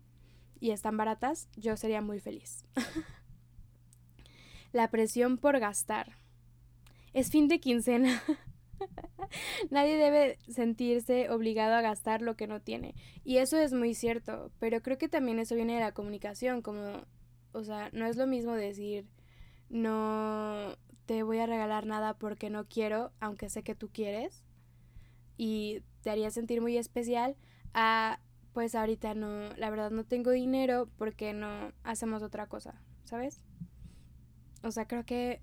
y 0.59 0.71
están 0.71 0.97
baratas, 0.97 1.47
yo 1.57 1.77
sería 1.77 2.01
muy 2.01 2.19
feliz. 2.19 2.65
la 4.71 4.89
presión 4.89 5.37
por 5.37 5.59
gastar. 5.59 6.17
Es 7.13 7.29
fin 7.29 7.47
de 7.47 7.59
quincena. 7.59 8.21
Nadie 9.69 9.97
debe 9.97 10.37
sentirse 10.47 11.29
obligado 11.29 11.75
a 11.75 11.81
gastar 11.81 12.21
lo 12.21 12.35
que 12.35 12.47
no 12.47 12.61
tiene. 12.61 12.95
Y 13.23 13.37
eso 13.37 13.57
es 13.57 13.73
muy 13.73 13.93
cierto, 13.93 14.51
pero 14.59 14.81
creo 14.81 14.97
que 14.97 15.09
también 15.09 15.39
eso 15.39 15.55
viene 15.55 15.75
de 15.75 15.81
la 15.81 15.93
comunicación, 15.93 16.61
como, 16.61 17.05
o 17.51 17.63
sea, 17.63 17.89
no 17.93 18.05
es 18.05 18.17
lo 18.17 18.27
mismo 18.27 18.53
decir, 18.53 19.07
no 19.69 20.75
te 21.05 21.23
voy 21.23 21.39
a 21.39 21.45
regalar 21.45 21.85
nada 21.85 22.17
porque 22.17 22.49
no 22.49 22.65
quiero, 22.67 23.11
aunque 23.19 23.49
sé 23.49 23.63
que 23.63 23.75
tú 23.75 23.89
quieres, 23.91 24.43
y 25.37 25.83
te 26.01 26.09
haría 26.09 26.31
sentir 26.31 26.61
muy 26.61 26.77
especial, 26.77 27.35
a 27.73 28.19
pues 28.53 28.75
ahorita 28.75 29.13
no, 29.13 29.53
la 29.55 29.69
verdad 29.69 29.91
no 29.91 30.03
tengo 30.03 30.31
dinero 30.31 30.89
porque 30.97 31.33
no 31.33 31.71
hacemos 31.83 32.23
otra 32.23 32.47
cosa, 32.47 32.81
¿sabes? 33.03 33.41
O 34.63 34.71
sea, 34.71 34.87
creo 34.87 35.05
que 35.05 35.41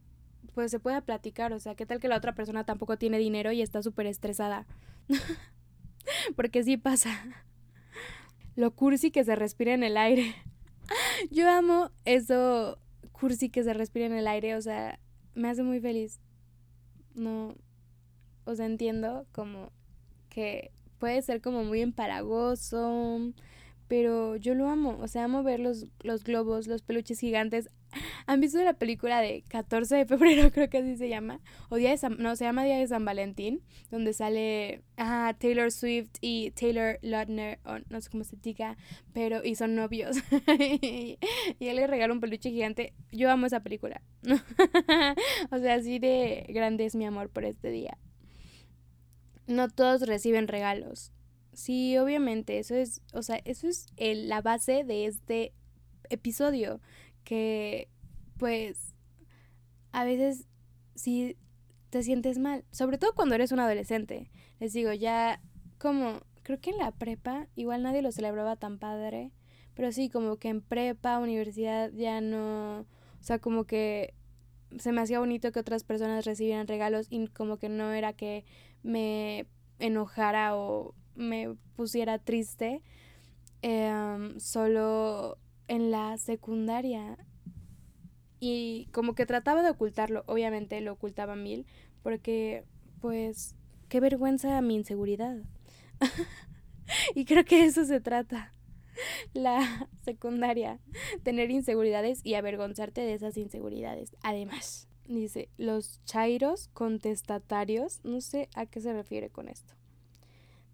pues 0.54 0.70
se 0.70 0.80
puede 0.80 1.00
platicar, 1.02 1.52
o 1.52 1.58
sea, 1.58 1.74
¿qué 1.74 1.86
tal 1.86 2.00
que 2.00 2.08
la 2.08 2.16
otra 2.16 2.34
persona 2.34 2.64
tampoco 2.64 2.96
tiene 2.96 3.18
dinero 3.18 3.52
y 3.52 3.62
está 3.62 3.82
súper 3.82 4.06
estresada? 4.06 4.66
porque 6.36 6.62
sí 6.62 6.76
pasa. 6.76 7.10
Lo 8.54 8.70
cursi 8.70 9.10
que 9.10 9.24
se 9.24 9.36
respira 9.36 9.74
en 9.74 9.82
el 9.82 9.96
aire. 9.96 10.34
Yo 11.30 11.50
amo 11.50 11.90
eso 12.04 12.78
cursi 13.12 13.48
que 13.48 13.64
se 13.64 13.72
respira 13.72 14.06
en 14.06 14.12
el 14.12 14.26
aire, 14.26 14.56
o 14.56 14.62
sea, 14.62 14.98
me 15.34 15.48
hace 15.48 15.62
muy 15.62 15.80
feliz. 15.80 16.20
No, 17.14 17.54
o 18.44 18.54
sea, 18.54 18.66
entiendo 18.66 19.26
como 19.32 19.72
que 20.28 20.70
puede 20.98 21.22
ser 21.22 21.40
como 21.40 21.64
muy 21.64 21.80
empalagoso, 21.80 23.32
pero 23.88 24.36
yo 24.36 24.54
lo 24.54 24.68
amo, 24.68 24.98
o 25.00 25.08
sea, 25.08 25.24
amo 25.24 25.42
ver 25.42 25.60
los, 25.60 25.86
los 26.02 26.24
globos, 26.24 26.66
los 26.66 26.82
peluches 26.82 27.20
gigantes. 27.20 27.70
¿Han 28.26 28.40
visto 28.40 28.62
la 28.62 28.74
película 28.74 29.20
de 29.20 29.42
14 29.48 29.96
de 29.96 30.06
febrero, 30.06 30.50
creo 30.52 30.68
que 30.68 30.78
así 30.78 30.96
se 30.96 31.08
llama? 31.08 31.40
O 31.68 31.76
Día 31.76 31.90
de 31.90 31.96
San, 31.96 32.16
no, 32.18 32.36
se 32.36 32.44
llama 32.44 32.64
Día 32.64 32.78
de 32.78 32.86
San 32.86 33.04
Valentín, 33.04 33.62
donde 33.90 34.12
sale 34.12 34.82
Taylor 35.38 35.70
Swift 35.70 36.10
y 36.20 36.50
Taylor 36.52 36.98
Lautner, 37.02 37.58
o 37.64 37.78
no 37.90 38.00
sé 38.00 38.10
cómo 38.10 38.24
se 38.24 38.36
diga, 38.36 38.76
pero, 39.12 39.44
y 39.44 39.54
son 39.54 39.74
novios. 39.74 40.16
y 40.58 41.18
él 41.60 41.76
le 41.76 41.86
regala 41.86 42.12
un 42.12 42.20
peluche 42.20 42.50
gigante. 42.50 42.92
Yo 43.12 43.30
amo 43.30 43.46
esa 43.46 43.60
película. 43.60 44.02
o 45.50 45.58
sea, 45.58 45.74
así 45.74 45.98
de 45.98 46.46
grande 46.48 46.84
es 46.84 46.96
mi 46.96 47.06
amor 47.06 47.30
por 47.30 47.44
este 47.44 47.70
día. 47.70 47.98
No 49.46 49.68
todos 49.68 50.02
reciben 50.02 50.48
regalos. 50.48 51.12
Sí, 51.52 51.96
obviamente, 51.96 52.58
eso 52.58 52.74
es, 52.74 53.00
o 53.14 53.22
sea, 53.22 53.40
eso 53.46 53.66
es 53.66 53.86
la 53.96 54.42
base 54.42 54.84
de 54.84 55.06
este 55.06 55.54
episodio, 56.10 56.80
que 57.26 57.88
pues 58.38 58.94
a 59.90 60.04
veces 60.04 60.46
sí 60.94 61.36
te 61.90 62.02
sientes 62.02 62.38
mal, 62.38 62.64
sobre 62.70 62.98
todo 62.98 63.14
cuando 63.14 63.34
eres 63.34 63.52
un 63.52 63.60
adolescente. 63.60 64.30
Les 64.60 64.72
digo, 64.72 64.92
ya 64.92 65.42
como, 65.78 66.20
creo 66.42 66.60
que 66.60 66.70
en 66.70 66.78
la 66.78 66.92
prepa 66.92 67.48
igual 67.56 67.82
nadie 67.82 68.00
lo 68.00 68.12
celebraba 68.12 68.56
tan 68.56 68.78
padre, 68.78 69.32
pero 69.74 69.90
sí, 69.92 70.08
como 70.08 70.36
que 70.36 70.48
en 70.48 70.62
prepa, 70.62 71.18
universidad 71.18 71.90
ya 71.92 72.20
no, 72.20 72.80
o 72.80 73.22
sea, 73.22 73.40
como 73.40 73.64
que 73.64 74.14
se 74.78 74.92
me 74.92 75.00
hacía 75.00 75.18
bonito 75.18 75.50
que 75.50 75.60
otras 75.60 75.82
personas 75.82 76.24
recibieran 76.24 76.68
regalos 76.68 77.08
y 77.10 77.26
como 77.28 77.56
que 77.58 77.68
no 77.68 77.92
era 77.92 78.12
que 78.12 78.44
me 78.82 79.46
enojara 79.78 80.56
o 80.56 80.94
me 81.16 81.56
pusiera 81.74 82.18
triste 82.18 82.82
em, 83.62 84.38
solo 84.38 85.38
en 85.68 85.90
la 85.90 86.16
secundaria. 86.18 87.18
Y 88.38 88.88
como 88.92 89.14
que 89.14 89.26
trataba 89.26 89.62
de 89.62 89.70
ocultarlo, 89.70 90.24
obviamente 90.26 90.80
lo 90.80 90.92
ocultaba 90.92 91.36
mil, 91.36 91.66
porque 92.02 92.64
pues 93.00 93.54
qué 93.88 94.00
vergüenza 94.00 94.60
mi 94.60 94.74
inseguridad. 94.74 95.36
y 97.14 97.24
creo 97.24 97.44
que 97.44 97.64
eso 97.64 97.84
se 97.84 98.00
trata. 98.00 98.52
La 99.34 99.88
secundaria, 100.04 100.80
tener 101.22 101.50
inseguridades 101.50 102.20
y 102.24 102.34
avergonzarte 102.34 103.00
de 103.00 103.14
esas 103.14 103.36
inseguridades. 103.36 104.16
Además, 104.22 104.88
dice, 105.06 105.48
los 105.56 106.02
chairos 106.04 106.68
contestatarios, 106.68 108.00
no 108.04 108.20
sé 108.20 108.48
a 108.54 108.66
qué 108.66 108.80
se 108.80 108.92
refiere 108.92 109.30
con 109.30 109.48
esto. 109.48 109.74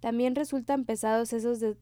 También 0.02 0.34
resultan 0.34 0.84
pesados 0.84 1.32
esos 1.32 1.60
de, 1.60 1.76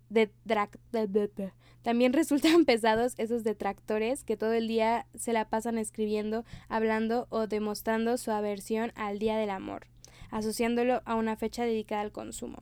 también 1.80 2.12
resultan 2.12 2.66
pesados 2.66 3.14
esos 3.16 3.44
detractores 3.44 4.24
que 4.24 4.36
todo 4.36 4.52
el 4.52 4.68
día 4.68 5.06
se 5.14 5.32
la 5.32 5.48
pasan 5.48 5.78
escribiendo, 5.78 6.44
hablando 6.68 7.28
o 7.30 7.46
demostrando 7.46 8.18
su 8.18 8.30
aversión 8.30 8.92
al 8.94 9.18
Día 9.18 9.38
del 9.38 9.48
Amor, 9.48 9.86
asociándolo 10.30 11.00
a 11.06 11.14
una 11.14 11.36
fecha 11.36 11.64
dedicada 11.64 12.02
al 12.02 12.12
consumo. 12.12 12.58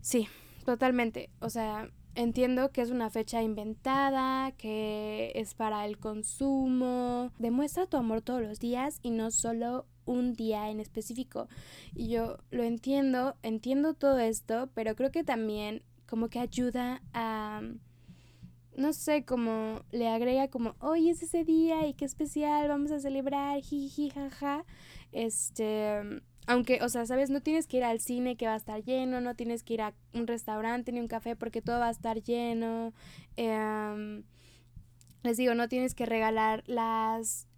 Sí, 0.00 0.26
totalmente. 0.64 1.28
O 1.40 1.50
sea, 1.50 1.90
entiendo 2.14 2.72
que 2.72 2.80
es 2.80 2.88
una 2.88 3.10
fecha 3.10 3.42
inventada, 3.42 4.52
que 4.52 5.32
es 5.34 5.52
para 5.52 5.84
el 5.84 5.98
consumo. 5.98 7.30
Demuestra 7.38 7.86
tu 7.86 7.98
amor 7.98 8.22
todos 8.22 8.40
los 8.40 8.58
días 8.58 9.00
y 9.02 9.10
no 9.10 9.30
solo 9.30 9.84
un 10.06 10.32
día 10.32 10.70
en 10.70 10.80
específico. 10.80 11.48
Y 11.94 12.08
yo 12.08 12.38
lo 12.50 12.62
entiendo, 12.62 13.36
entiendo 13.42 13.94
todo 13.94 14.18
esto, 14.18 14.70
pero 14.74 14.96
creo 14.96 15.10
que 15.10 15.24
también 15.24 15.82
como 16.06 16.28
que 16.28 16.38
ayuda 16.38 17.02
a 17.12 17.60
no 18.76 18.92
sé, 18.92 19.24
como 19.24 19.82
le 19.90 20.08
agrega 20.08 20.48
como, 20.48 20.76
hoy 20.80 21.08
es 21.08 21.22
ese 21.22 21.44
día 21.44 21.86
y 21.86 21.94
qué 21.94 22.04
especial, 22.04 22.68
vamos 22.68 22.90
a 22.92 23.00
celebrar, 23.00 23.60
jiji, 23.62 24.10
jaja. 24.10 24.64
Este, 25.12 26.02
aunque, 26.46 26.80
o 26.82 26.88
sea, 26.88 27.06
sabes, 27.06 27.30
no 27.30 27.40
tienes 27.40 27.66
que 27.66 27.78
ir 27.78 27.84
al 27.84 28.00
cine 28.00 28.36
que 28.36 28.46
va 28.46 28.54
a 28.54 28.58
estar 28.58 28.82
lleno, 28.84 29.20
no 29.20 29.34
tienes 29.34 29.62
que 29.62 29.74
ir 29.74 29.82
a 29.82 29.94
un 30.12 30.26
restaurante 30.26 30.92
ni 30.92 31.00
un 31.00 31.08
café 31.08 31.36
porque 31.36 31.62
todo 31.62 31.80
va 31.80 31.88
a 31.88 31.90
estar 31.90 32.22
lleno. 32.22 32.92
Em, 33.36 34.24
les 35.22 35.36
digo, 35.38 35.54
no 35.54 35.68
tienes 35.68 35.94
que 35.94 36.06
regalar 36.06 36.62
las 36.66 37.48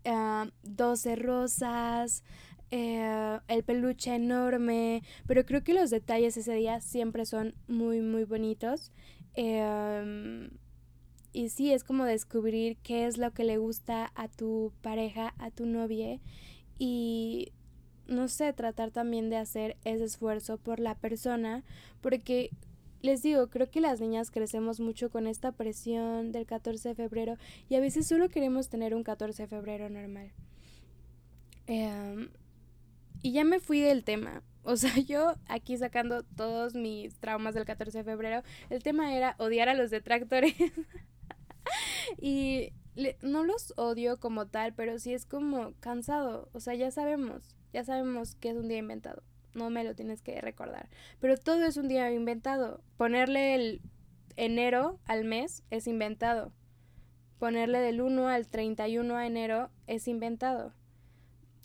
12 0.62 1.16
rosas, 1.16 2.22
eh, 2.70 3.38
el 3.48 3.62
peluche 3.64 4.14
enorme, 4.14 5.02
pero 5.26 5.44
creo 5.46 5.64
que 5.64 5.74
los 5.74 5.90
detalles 5.90 6.36
ese 6.36 6.54
día 6.54 6.80
siempre 6.80 7.24
son 7.24 7.54
muy, 7.66 8.00
muy 8.00 8.24
bonitos. 8.24 8.92
Em, 9.34 10.50
y 11.32 11.48
sí, 11.50 11.72
es 11.72 11.84
como 11.84 12.04
descubrir 12.04 12.76
qué 12.82 13.06
es 13.06 13.18
lo 13.18 13.32
que 13.32 13.44
le 13.44 13.58
gusta 13.58 14.12
a 14.14 14.28
tu 14.28 14.72
pareja, 14.82 15.34
a 15.38 15.50
tu 15.50 15.66
novia 15.66 16.20
y 16.78 17.52
no 18.06 18.28
sé, 18.28 18.52
tratar 18.54 18.90
también 18.90 19.28
de 19.30 19.36
hacer 19.36 19.76
ese 19.84 20.04
esfuerzo 20.04 20.56
por 20.56 20.80
la 20.80 20.94
persona, 20.94 21.62
porque 22.00 22.50
les 23.00 23.22
digo, 23.22 23.48
creo 23.48 23.70
que 23.70 23.80
las 23.80 24.00
niñas 24.00 24.30
crecemos 24.30 24.80
mucho 24.80 25.10
con 25.10 25.26
esta 25.26 25.52
presión 25.52 26.32
del 26.32 26.46
14 26.46 26.90
de 26.90 26.94
febrero 26.94 27.36
y 27.68 27.76
a 27.76 27.80
veces 27.80 28.06
solo 28.06 28.28
queremos 28.28 28.68
tener 28.68 28.94
un 28.94 29.04
14 29.04 29.44
de 29.44 29.48
febrero 29.48 29.88
normal. 29.88 30.32
Em, 31.66 32.30
y 33.22 33.32
ya 33.32 33.44
me 33.44 33.60
fui 33.60 33.80
del 33.80 34.04
tema. 34.04 34.42
O 34.62 34.76
sea, 34.76 34.90
yo 35.06 35.34
aquí 35.46 35.76
sacando 35.76 36.22
todos 36.22 36.74
mis 36.74 37.14
traumas 37.20 37.54
del 37.54 37.64
14 37.64 37.98
de 37.98 38.04
febrero, 38.04 38.42
el 38.70 38.82
tema 38.82 39.14
era 39.14 39.36
odiar 39.38 39.68
a 39.68 39.74
los 39.74 39.90
detractores. 39.90 40.54
y 42.20 42.72
no 43.22 43.44
los 43.44 43.74
odio 43.76 44.18
como 44.18 44.46
tal, 44.46 44.74
pero 44.74 44.98
sí 44.98 45.14
es 45.14 45.24
como 45.24 45.72
cansado. 45.80 46.48
O 46.52 46.60
sea, 46.60 46.74
ya 46.74 46.90
sabemos, 46.90 47.54
ya 47.72 47.84
sabemos 47.84 48.34
que 48.34 48.50
es 48.50 48.56
un 48.56 48.68
día 48.68 48.78
inventado 48.78 49.22
no 49.58 49.70
me 49.70 49.84
lo 49.84 49.94
tienes 49.94 50.22
que 50.22 50.40
recordar. 50.40 50.88
Pero 51.20 51.36
todo 51.36 51.64
es 51.64 51.76
un 51.76 51.88
día 51.88 52.10
inventado. 52.10 52.82
Ponerle 52.96 53.54
el 53.54 53.82
enero 54.36 54.98
al 55.04 55.24
mes 55.24 55.64
es 55.70 55.86
inventado. 55.86 56.52
Ponerle 57.38 57.80
del 57.80 58.00
1 58.00 58.28
al 58.28 58.46
31 58.46 59.16
a 59.16 59.26
enero 59.26 59.70
es 59.86 60.08
inventado. 60.08 60.72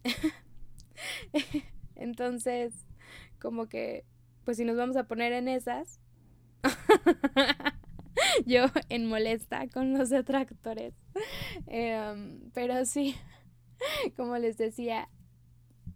Entonces, 1.95 2.73
como 3.39 3.67
que, 3.67 4.05
pues 4.43 4.57
si 4.57 4.65
nos 4.65 4.77
vamos 4.77 4.97
a 4.97 5.05
poner 5.05 5.33
en 5.33 5.47
esas, 5.47 5.99
yo 8.45 8.65
en 8.89 9.07
molesta 9.07 9.67
con 9.67 9.97
los 9.97 10.09
detractores. 10.09 10.93
Em, 11.67 12.51
pero 12.53 12.85
sí, 12.85 13.15
como 14.15 14.37
les 14.37 14.57
decía, 14.57 15.09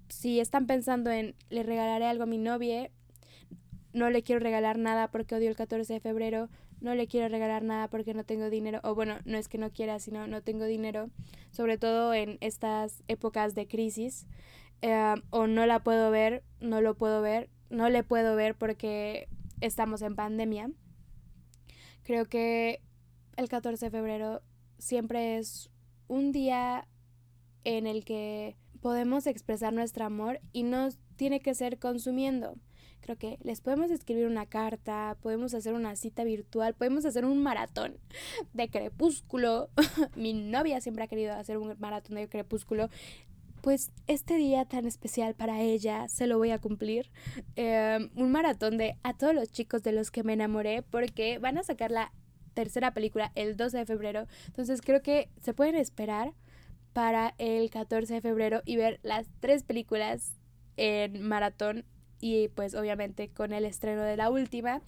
si 0.10 0.40
están 0.40 0.68
pensando 0.68 1.12
en 1.12 1.36
le 1.50 1.64
regalaré 1.64 2.06
algo 2.06 2.24
a 2.24 2.28
mi 2.28 2.38
novia, 2.38 2.90
no 3.94 4.10
le 4.10 4.24
quiero 4.24 4.40
regalar 4.40 4.78
nada 4.78 5.10
porque 5.10 5.36
odio 5.36 5.50
el 5.50 5.56
14 5.56 5.94
de 5.94 6.00
febrero, 6.00 6.50
no 6.82 6.94
le 6.96 7.08
quiero 7.08 7.28
regalar 7.28 7.64
nada 7.64 7.90
porque 7.90 8.14
no 8.14 8.24
tengo 8.24 8.50
dinero, 8.50 8.80
o 8.84 8.96
bueno, 8.96 9.18
no 9.26 9.38
es 9.38 9.48
que 9.48 9.58
no 9.58 9.72
quiera, 9.72 10.00
sino 10.00 10.28
no 10.28 10.42
tengo 10.42 10.66
dinero, 10.66 11.10
sobre 11.52 11.78
todo 11.78 12.14
en 12.14 12.38
estas 12.42 13.04
épocas 13.08 13.56
de 13.56 13.68
crisis, 13.68 14.28
eh, 14.82 15.16
o 15.32 15.48
no 15.48 15.66
la 15.66 15.80
puedo 15.84 16.12
ver, 16.12 16.44
no 16.60 16.82
lo 16.82 16.96
puedo 16.96 17.22
ver, 17.22 17.50
no 17.70 17.90
le 17.90 18.04
puedo 18.04 18.36
ver 18.36 18.56
porque 18.56 19.28
estamos 19.62 20.02
en 20.02 20.16
pandemia. 20.16 20.70
Creo 22.04 22.26
que 22.26 22.82
el 23.36 23.50
14 23.50 23.86
de 23.86 23.92
febrero 23.92 24.42
siempre 24.78 25.38
es 25.38 25.70
un 26.08 26.32
día 26.32 26.88
en 27.64 27.88
el 27.88 28.06
que 28.06 28.56
podemos 28.88 29.28
expresar 29.28 29.74
nuestro 29.74 30.06
amor 30.06 30.40
y 30.54 30.64
no 30.64 30.88
tiene 31.18 31.42
que 31.42 31.54
ser 31.54 31.78
consumiendo. 31.78 32.56
Creo 33.02 33.18
que 33.18 33.38
les 33.44 33.60
podemos 33.60 33.92
escribir 33.92 34.28
una 34.28 34.46
carta, 34.46 35.18
podemos 35.22 35.54
hacer 35.54 35.74
una 35.74 35.98
cita 35.98 36.24
virtual, 36.24 36.74
podemos 36.74 37.04
hacer 37.04 37.26
un 37.26 37.44
maratón 37.44 37.98
de 38.54 38.70
crepúsculo. 38.70 39.70
Mi 40.16 40.32
novia 40.32 40.80
siempre 40.80 41.04
ha 41.04 41.08
querido 41.10 41.34
hacer 41.34 41.58
un 41.58 41.76
maratón 41.80 42.16
de 42.16 42.30
crepúsculo. 42.30 42.90
pues 43.60 43.92
este 44.08 44.36
día 44.36 44.64
tan 44.64 44.86
especial 44.86 45.36
para 45.36 45.60
ella 45.60 46.08
se 46.08 46.26
lo 46.26 46.38
voy 46.38 46.52
a 46.52 46.60
cumplir. 46.60 47.12
Em, 47.58 48.10
un 48.16 48.32
maratón 48.32 48.78
de 48.78 48.96
a 49.04 49.18
todos 49.18 49.36
los 49.36 49.52
chicos 49.52 49.84
de 49.84 49.92
los 49.92 50.12
que 50.12 50.24
me 50.24 50.32
enamoré 50.32 50.82
porque 50.82 51.40
van 51.40 51.58
a 51.58 51.64
sacar 51.64 51.92
la 51.92 52.14
tercera 52.54 52.94
película 52.94 53.34
el 53.36 53.58
12 53.58 53.80
de 53.80 53.86
febrero. 53.86 54.28
Entonces 54.46 54.80
creo 54.80 55.02
que 55.02 55.28
se 55.42 55.54
pueden 55.54 55.76
esperar 55.76 56.32
para 56.98 57.36
el 57.38 57.70
14 57.70 58.12
de 58.12 58.22
febrero 58.22 58.64
y 58.66 58.76
ver 58.76 59.00
las 59.04 59.28
tres 59.40 59.62
películas 59.62 60.34
en 60.78 61.22
maratón 61.22 61.86
y 62.20 62.48
pues 62.48 62.74
obviamente 62.74 63.30
con 63.30 63.54
el 63.54 63.66
estreno 63.66 64.02
de 64.02 64.18
la 64.18 64.32
última 64.32 64.82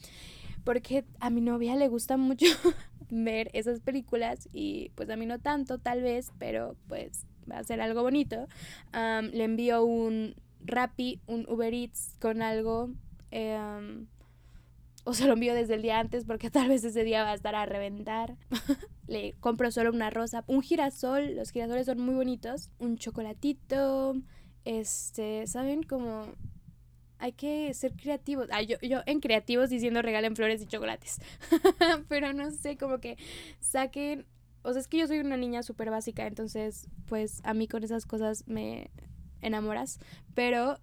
porque 0.64 1.06
a 1.20 1.30
mi 1.30 1.40
novia 1.40 1.76
le 1.76 1.88
gusta 1.88 2.18
mucho 2.18 2.48
ver 3.12 3.52
esas 3.54 3.80
películas 3.80 4.50
y 4.52 4.90
pues 4.96 5.08
a 5.12 5.18
mí 5.18 5.28
no 5.28 5.38
tanto 5.38 5.78
tal 5.78 6.02
vez, 6.02 6.32
pero 6.40 6.76
pues 6.88 7.28
va 7.48 7.60
a 7.60 7.64
ser 7.64 7.80
algo 7.80 8.02
bonito. 8.02 8.48
le 8.92 9.44
envío 9.44 9.84
un 9.84 10.34
Rappi, 10.66 11.22
un 11.28 11.46
Uber 11.48 11.76
Eats 11.76 12.16
con 12.20 12.42
algo. 12.42 12.90
Em, 13.30 14.08
o 15.04 15.14
se 15.14 15.28
lo 15.28 15.34
envío 15.34 15.54
desde 15.54 15.76
el 15.76 15.84
día 15.84 16.00
antes 16.00 16.26
porque 16.26 16.50
tal 16.50 16.70
vez 16.70 16.84
ese 16.84 17.04
día 17.04 17.22
va 17.22 17.34
a 17.34 17.36
estar 17.36 17.54
a 17.54 17.68
reventar. 17.68 18.36
Le 19.10 19.34
compro 19.40 19.72
solo 19.72 19.90
una 19.90 20.12
rosa, 20.12 20.44
un 20.46 20.62
girasol, 20.62 21.36
los 21.36 21.50
girasoles 21.50 21.88
son 21.88 22.00
muy 22.00 22.14
bonitos, 22.14 22.70
un 22.78 22.98
chocolatito, 22.98 24.16
este, 24.66 25.48
¿saben? 25.48 25.82
Como 25.82 26.28
hay 27.18 27.32
que 27.32 27.74
ser 27.74 27.94
creativos. 27.94 28.48
Ah, 28.52 28.62
yo, 28.62 28.78
yo 28.82 29.02
en 29.08 29.20
creativos 29.20 29.72
diciendo 29.72 30.04
regalen 30.04 30.36
flores 30.36 30.62
y 30.62 30.68
chocolates. 30.68 31.20
Pero 32.08 32.34
no 32.34 32.52
sé, 32.52 32.78
como 32.78 33.00
que 33.00 33.18
saquen. 33.60 34.28
O 34.62 34.74
sea, 34.74 34.82
es 34.82 34.88
que 34.88 34.98
yo 34.98 35.08
soy 35.08 35.20
una 35.20 35.38
niña 35.38 35.64
súper 35.64 35.90
básica, 35.90 36.28
entonces, 36.28 36.88
pues 37.08 37.42
a 37.44 37.54
mí 37.54 37.68
con 37.68 37.84
esas 37.84 38.06
cosas 38.06 38.48
me 38.48 38.92
enamoras. 39.42 40.00
Pero, 40.36 40.78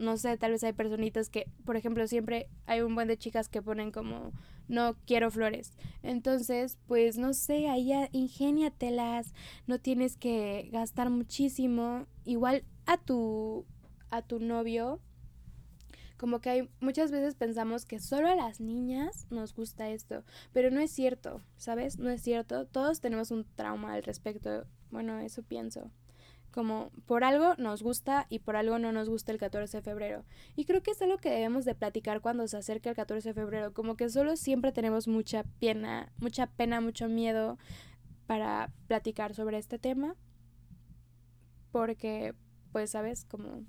no 0.00 0.16
sé, 0.16 0.36
tal 0.38 0.52
vez 0.52 0.64
hay 0.64 0.72
personitas 0.72 1.28
que, 1.28 1.46
por 1.64 1.76
ejemplo, 1.76 2.06
siempre 2.06 2.48
hay 2.66 2.80
un 2.80 2.94
buen 2.94 3.06
de 3.06 3.18
chicas 3.18 3.48
que 3.48 3.62
ponen 3.62 3.92
como, 3.92 4.32
no 4.66 4.96
quiero 5.06 5.30
flores. 5.30 5.74
Entonces, 6.02 6.78
pues 6.86 7.18
no 7.18 7.34
sé, 7.34 7.68
ahí 7.68 7.92
ingéniatelas, 8.12 9.34
no 9.66 9.78
tienes 9.78 10.16
que 10.16 10.70
gastar 10.72 11.10
muchísimo. 11.10 12.06
Igual 12.24 12.64
a 12.86 12.96
tu 12.96 13.66
a 14.10 14.22
tu 14.22 14.40
novio, 14.40 15.00
como 16.16 16.40
que 16.40 16.50
hay 16.50 16.68
muchas 16.80 17.10
veces 17.10 17.34
pensamos 17.34 17.84
que 17.84 18.00
solo 18.00 18.28
a 18.28 18.34
las 18.34 18.60
niñas 18.60 19.26
nos 19.30 19.54
gusta 19.54 19.90
esto, 19.90 20.24
pero 20.52 20.70
no 20.70 20.80
es 20.80 20.90
cierto, 20.90 21.42
¿sabes? 21.56 21.98
No 21.98 22.10
es 22.10 22.22
cierto. 22.22 22.66
Todos 22.66 23.00
tenemos 23.00 23.30
un 23.30 23.44
trauma 23.54 23.94
al 23.94 24.02
respecto. 24.02 24.66
Bueno, 24.90 25.18
eso 25.20 25.42
pienso. 25.42 25.90
Como 26.50 26.90
por 27.06 27.22
algo 27.22 27.54
nos 27.56 27.82
gusta 27.82 28.26
y 28.28 28.40
por 28.40 28.56
algo 28.56 28.78
no 28.78 28.90
nos 28.92 29.08
gusta 29.08 29.30
el 29.32 29.38
14 29.38 29.78
de 29.78 29.82
febrero. 29.82 30.24
Y 30.56 30.64
creo 30.64 30.82
que 30.82 30.90
es 30.90 31.02
algo 31.02 31.18
que 31.18 31.30
debemos 31.30 31.64
de 31.64 31.74
platicar 31.74 32.20
cuando 32.20 32.48
se 32.48 32.56
acerca 32.56 32.90
el 32.90 32.96
14 32.96 33.28
de 33.28 33.34
febrero. 33.34 33.72
Como 33.72 33.96
que 33.96 34.08
solo 34.08 34.36
siempre 34.36 34.72
tenemos 34.72 35.06
mucha 35.06 35.44
pena, 35.60 36.12
mucha 36.18 36.46
pena, 36.48 36.80
mucho 36.80 37.08
miedo 37.08 37.56
para 38.26 38.72
platicar 38.88 39.34
sobre 39.34 39.58
este 39.58 39.78
tema. 39.78 40.16
Porque, 41.70 42.34
pues, 42.72 42.90
¿sabes? 42.90 43.24
Como 43.24 43.64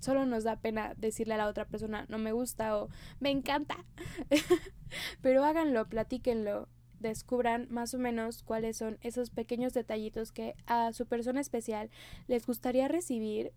solo 0.00 0.26
nos 0.26 0.44
da 0.44 0.56
pena 0.56 0.94
decirle 0.96 1.34
a 1.34 1.38
la 1.38 1.48
otra 1.48 1.66
persona 1.66 2.06
no 2.08 2.18
me 2.18 2.32
gusta 2.32 2.76
o 2.76 2.88
me 3.20 3.30
encanta. 3.30 3.84
Pero 5.22 5.44
háganlo, 5.44 5.88
platíquenlo, 5.88 6.68
descubran 7.00 7.66
más 7.70 7.94
o 7.94 7.98
menos 7.98 8.42
cuáles 8.42 8.76
son 8.76 8.98
esos 9.02 9.30
pequeños 9.30 9.72
detallitos 9.72 10.32
que 10.32 10.54
a 10.66 10.92
su 10.92 11.06
persona 11.06 11.40
especial 11.40 11.90
les 12.26 12.46
gustaría 12.46 12.88
recibir 12.88 13.52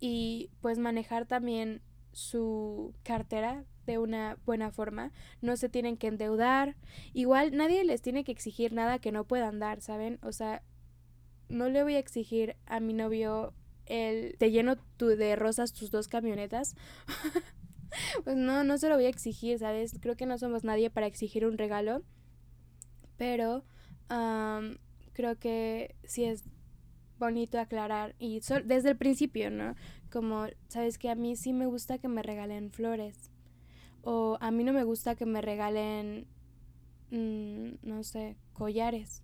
y 0.00 0.50
pues 0.60 0.78
manejar 0.78 1.26
también 1.26 1.82
su 2.12 2.94
cartera 3.02 3.64
de 3.86 3.98
una 3.98 4.38
buena 4.44 4.70
forma. 4.70 5.12
No 5.40 5.56
se 5.56 5.68
tienen 5.68 5.96
que 5.96 6.08
endeudar. 6.08 6.76
Igual 7.12 7.56
nadie 7.56 7.84
les 7.84 8.02
tiene 8.02 8.24
que 8.24 8.32
exigir 8.32 8.72
nada 8.72 8.98
que 8.98 9.12
no 9.12 9.24
puedan 9.24 9.58
dar, 9.58 9.80
¿saben? 9.80 10.18
O 10.22 10.32
sea, 10.32 10.62
no 11.48 11.68
le 11.68 11.82
voy 11.82 11.94
a 11.94 11.98
exigir 11.98 12.56
a 12.66 12.80
mi 12.80 12.92
novio 12.92 13.54
el 13.86 14.36
te 14.38 14.50
lleno 14.50 14.76
tu, 14.96 15.08
de 15.08 15.36
rosas 15.36 15.72
tus 15.72 15.90
dos 15.90 16.08
camionetas. 16.08 16.74
pues 18.24 18.36
no, 18.36 18.64
no 18.64 18.78
se 18.78 18.88
lo 18.88 18.96
voy 18.96 19.06
a 19.06 19.10
exigir, 19.10 19.58
¿sabes? 19.58 19.96
Creo 20.00 20.16
que 20.16 20.26
no 20.26 20.38
somos 20.38 20.64
nadie 20.64 20.90
para 20.90 21.06
exigir 21.06 21.46
un 21.46 21.58
regalo. 21.58 22.02
Pero 23.16 23.64
creo 25.12 25.38
que 25.38 25.94
sí 26.04 26.24
es 26.24 26.44
bonito 27.18 27.58
aclarar 27.58 28.14
y 28.18 28.40
desde 28.64 28.90
el 28.90 28.96
principio, 28.96 29.50
¿no? 29.50 29.74
Como, 30.10 30.46
¿sabes 30.68 30.98
que 30.98 31.10
A 31.10 31.14
mí 31.14 31.36
sí 31.36 31.52
me 31.52 31.66
gusta 31.66 31.98
que 31.98 32.08
me 32.08 32.22
regalen 32.22 32.70
flores. 32.70 33.30
O 34.02 34.38
a 34.40 34.50
mí 34.50 34.64
no 34.64 34.72
me 34.72 34.84
gusta 34.84 35.16
que 35.16 35.26
me 35.26 35.40
regalen, 35.40 36.26
mm, 37.10 37.78
no 37.82 38.04
sé, 38.04 38.36
collares. 38.52 39.22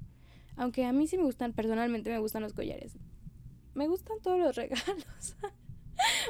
Aunque 0.56 0.84
a 0.84 0.92
mí 0.92 1.06
sí 1.06 1.16
me 1.16 1.24
gustan, 1.24 1.52
personalmente 1.52 2.10
me 2.10 2.18
gustan 2.18 2.42
los 2.42 2.52
collares 2.52 2.96
me 3.74 3.88
gustan 3.88 4.20
todos 4.22 4.38
los 4.38 4.56
regalos. 4.56 5.36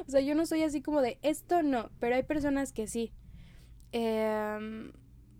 o 0.06 0.10
sea, 0.10 0.20
yo 0.20 0.34
no 0.34 0.46
soy 0.46 0.62
así 0.62 0.82
como 0.82 1.00
de 1.00 1.18
esto 1.22 1.62
no, 1.62 1.90
pero 1.98 2.16
hay 2.16 2.22
personas 2.22 2.72
que 2.72 2.86
sí. 2.86 3.12
Em, 3.92 4.92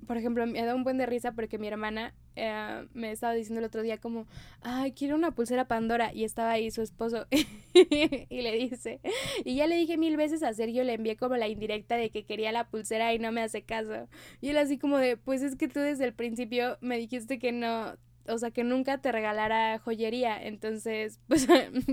por 0.06 0.16
ejemplo, 0.16 0.46
me 0.46 0.64
da 0.64 0.74
un 0.74 0.84
buen 0.84 0.98
de 0.98 1.06
risa 1.06 1.32
porque 1.32 1.58
mi 1.58 1.68
hermana 1.68 2.14
eh, 2.36 2.86
me 2.92 3.10
estaba 3.12 3.34
diciendo 3.34 3.60
el 3.60 3.66
otro 3.66 3.82
día 3.82 3.98
como, 3.98 4.26
ay, 4.60 4.92
quiero 4.92 5.16
una 5.16 5.32
pulsera 5.32 5.66
Pandora. 5.66 6.12
Y 6.12 6.24
estaba 6.24 6.50
ahí 6.50 6.70
su 6.70 6.82
esposo 6.82 7.26
y 7.74 8.42
le 8.42 8.52
dice, 8.56 9.00
y 9.44 9.56
ya 9.56 9.66
le 9.66 9.76
dije 9.76 9.96
mil 9.96 10.16
veces 10.16 10.42
a 10.42 10.52
Sergio, 10.54 10.84
le 10.84 10.94
envié 10.94 11.16
como 11.16 11.36
la 11.36 11.48
indirecta 11.48 11.96
de 11.96 12.10
que 12.10 12.24
quería 12.24 12.52
la 12.52 12.68
pulsera 12.68 13.14
y 13.14 13.18
no 13.18 13.32
me 13.32 13.42
hace 13.42 13.62
caso. 13.62 14.08
Y 14.40 14.50
él 14.50 14.58
así 14.58 14.78
como 14.78 14.98
de, 14.98 15.16
pues 15.16 15.42
es 15.42 15.56
que 15.56 15.68
tú 15.68 15.80
desde 15.80 16.04
el 16.04 16.14
principio 16.14 16.78
me 16.80 16.98
dijiste 16.98 17.38
que 17.38 17.52
no 17.52 17.96
o 18.28 18.38
sea, 18.38 18.52
que 18.52 18.62
nunca 18.64 18.98
te 18.98 19.10
regalara 19.12 19.78
joyería. 19.78 20.40
Entonces, 20.40 21.18
pues, 21.28 21.46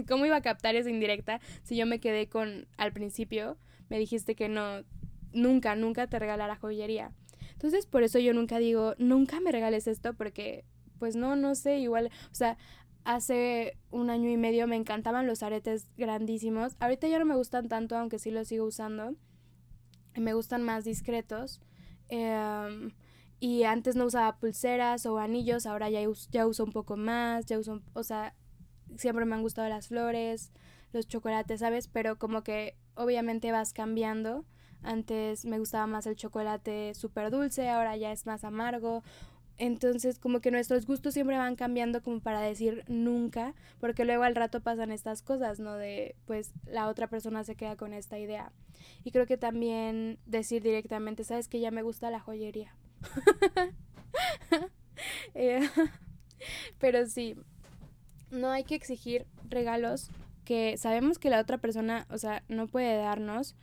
¿cómo 0.07 0.25
iba 0.25 0.35
a 0.35 0.41
captar 0.41 0.75
esa 0.75 0.89
indirecta 0.89 1.39
si 1.63 1.75
yo 1.75 1.85
me 1.85 1.99
quedé 1.99 2.27
con, 2.27 2.67
al 2.77 2.93
principio, 2.93 3.57
me 3.89 3.97
dijiste 3.97 4.35
que 4.35 4.49
no, 4.49 4.83
nunca, 5.33 5.75
nunca 5.75 6.07
te 6.07 6.19
regalara 6.19 6.55
joyería. 6.55 7.11
Entonces, 7.59 7.85
por 7.85 8.03
eso 8.03 8.19
yo 8.19 8.33
nunca 8.33 8.57
digo, 8.57 8.95
nunca 8.99 9.41
me 9.41 9.51
regales 9.51 9.85
esto, 9.87 10.13
porque, 10.13 10.63
pues, 10.97 11.17
no, 11.17 11.35
no 11.35 11.55
sé, 11.55 11.79
igual, 11.79 12.09
o 12.31 12.35
sea, 12.35 12.57
hace 13.03 13.77
un 13.91 14.09
año 14.09 14.29
y 14.29 14.37
medio 14.37 14.65
me 14.65 14.77
encantaban 14.77 15.27
los 15.27 15.43
aretes 15.43 15.87
grandísimos. 15.97 16.77
Ahorita 16.79 17.09
ya 17.09 17.19
no 17.19 17.25
me 17.25 17.35
gustan 17.35 17.67
tanto, 17.67 17.97
aunque 17.97 18.17
sí 18.17 18.31
los 18.31 18.47
sigo 18.47 18.63
usando. 18.65 19.13
Me 20.15 20.33
gustan 20.33 20.63
más 20.63 20.85
discretos. 20.85 21.59
Eh, 22.07 22.91
y 23.41 23.63
antes 23.63 23.97
no 23.97 24.05
usaba 24.05 24.37
pulseras 24.37 25.05
o 25.05 25.17
anillos, 25.19 25.65
ahora 25.65 25.89
ya, 25.89 25.99
ya 26.31 26.47
uso 26.47 26.63
un 26.63 26.71
poco 26.71 26.95
más, 26.95 27.45
ya 27.45 27.59
uso, 27.59 27.81
o 27.93 28.03
sea, 28.03 28.35
siempre 28.97 29.25
me 29.25 29.35
han 29.35 29.41
gustado 29.41 29.67
las 29.67 29.89
flores, 29.89 30.51
los 30.93 31.07
chocolates, 31.07 31.59
¿sabes? 31.59 31.89
Pero 31.89 32.17
como 32.17 32.41
que 32.43 32.77
obviamente 32.95 33.51
vas 33.51 33.73
cambiando. 33.73 34.45
Antes 34.83 35.45
me 35.45 35.59
gustaba 35.59 35.87
más 35.87 36.05
el 36.07 36.15
chocolate 36.15 36.93
súper 36.93 37.31
dulce, 37.31 37.69
ahora 37.69 37.97
ya 37.97 38.11
es 38.11 38.25
más 38.25 38.43
amargo. 38.43 39.03
Entonces 39.57 40.19
como 40.19 40.39
que 40.39 40.51
nuestros 40.51 40.85
gustos 40.85 41.13
siempre 41.13 41.37
van 41.37 41.57
cambiando 41.57 42.01
como 42.01 42.21
para 42.21 42.39
decir 42.39 42.85
nunca, 42.87 43.53
porque 43.81 44.05
luego 44.05 44.23
al 44.23 44.35
rato 44.35 44.61
pasan 44.61 44.91
estas 44.91 45.21
cosas, 45.21 45.59
¿no? 45.59 45.73
De 45.73 46.15
pues 46.25 46.53
la 46.65 46.87
otra 46.87 47.07
persona 47.07 47.43
se 47.43 47.55
queda 47.55 47.75
con 47.75 47.93
esta 47.93 48.17
idea. 48.17 48.53
Y 49.03 49.11
creo 49.11 49.25
que 49.25 49.37
también 49.37 50.17
decir 50.25 50.63
directamente, 50.63 51.25
sabes 51.25 51.49
que 51.49 51.59
ya 51.59 51.71
me 51.71 51.81
gusta 51.81 52.09
la 52.09 52.19
joyería. 52.19 52.73
Eh, 55.33 55.61
pero 56.79 57.05
sí, 57.05 57.37
no 58.31 58.49
hay 58.49 58.65
que 58.65 58.75
exigir 58.75 59.25
regalos 59.47 60.09
que 60.43 60.77
sabemos 60.77 61.19
que 61.19 61.29
la 61.29 61.39
otra 61.39 61.57
persona, 61.59 62.05
o 62.09 62.17
sea, 62.17 62.43
no 62.49 62.67
puede 62.67 62.97
darnos 62.97 63.55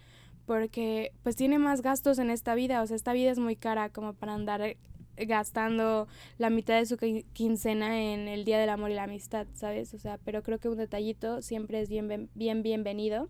porque 0.47 1.13
pues 1.23 1.37
tiene 1.37 1.59
más 1.59 1.83
gastos 1.83 2.19
en 2.19 2.31
esta 2.31 2.55
vida, 2.55 2.83
o 2.83 2.87
sea, 2.87 2.97
esta 2.97 3.13
vida 3.13 3.31
es 3.31 3.39
muy 3.39 3.57
cara 3.57 3.91
como 3.91 4.15
para 4.15 4.35
andar 4.35 4.77
gastando 5.17 6.09
la 6.39 6.51
mitad 6.51 6.79
de 6.79 6.87
su 6.87 6.97
quincena 7.33 8.01
en 8.01 8.29
el 8.29 8.45
Día 8.45 8.59
del 8.59 8.69
Amor 8.69 8.91
y 8.91 8.95
la 8.95 9.05
Amistad, 9.05 9.47
¿sabes? 9.55 9.95
O 9.95 9.99
sea, 9.99 10.19
pero 10.25 10.43
creo 10.43 10.59
que 10.59 10.69
un 10.69 10.77
detallito 10.77 11.43
siempre 11.43 11.81
es 11.81 11.89
bien, 11.89 12.31
bien 12.35 12.63
bienvenido. 12.63 13.29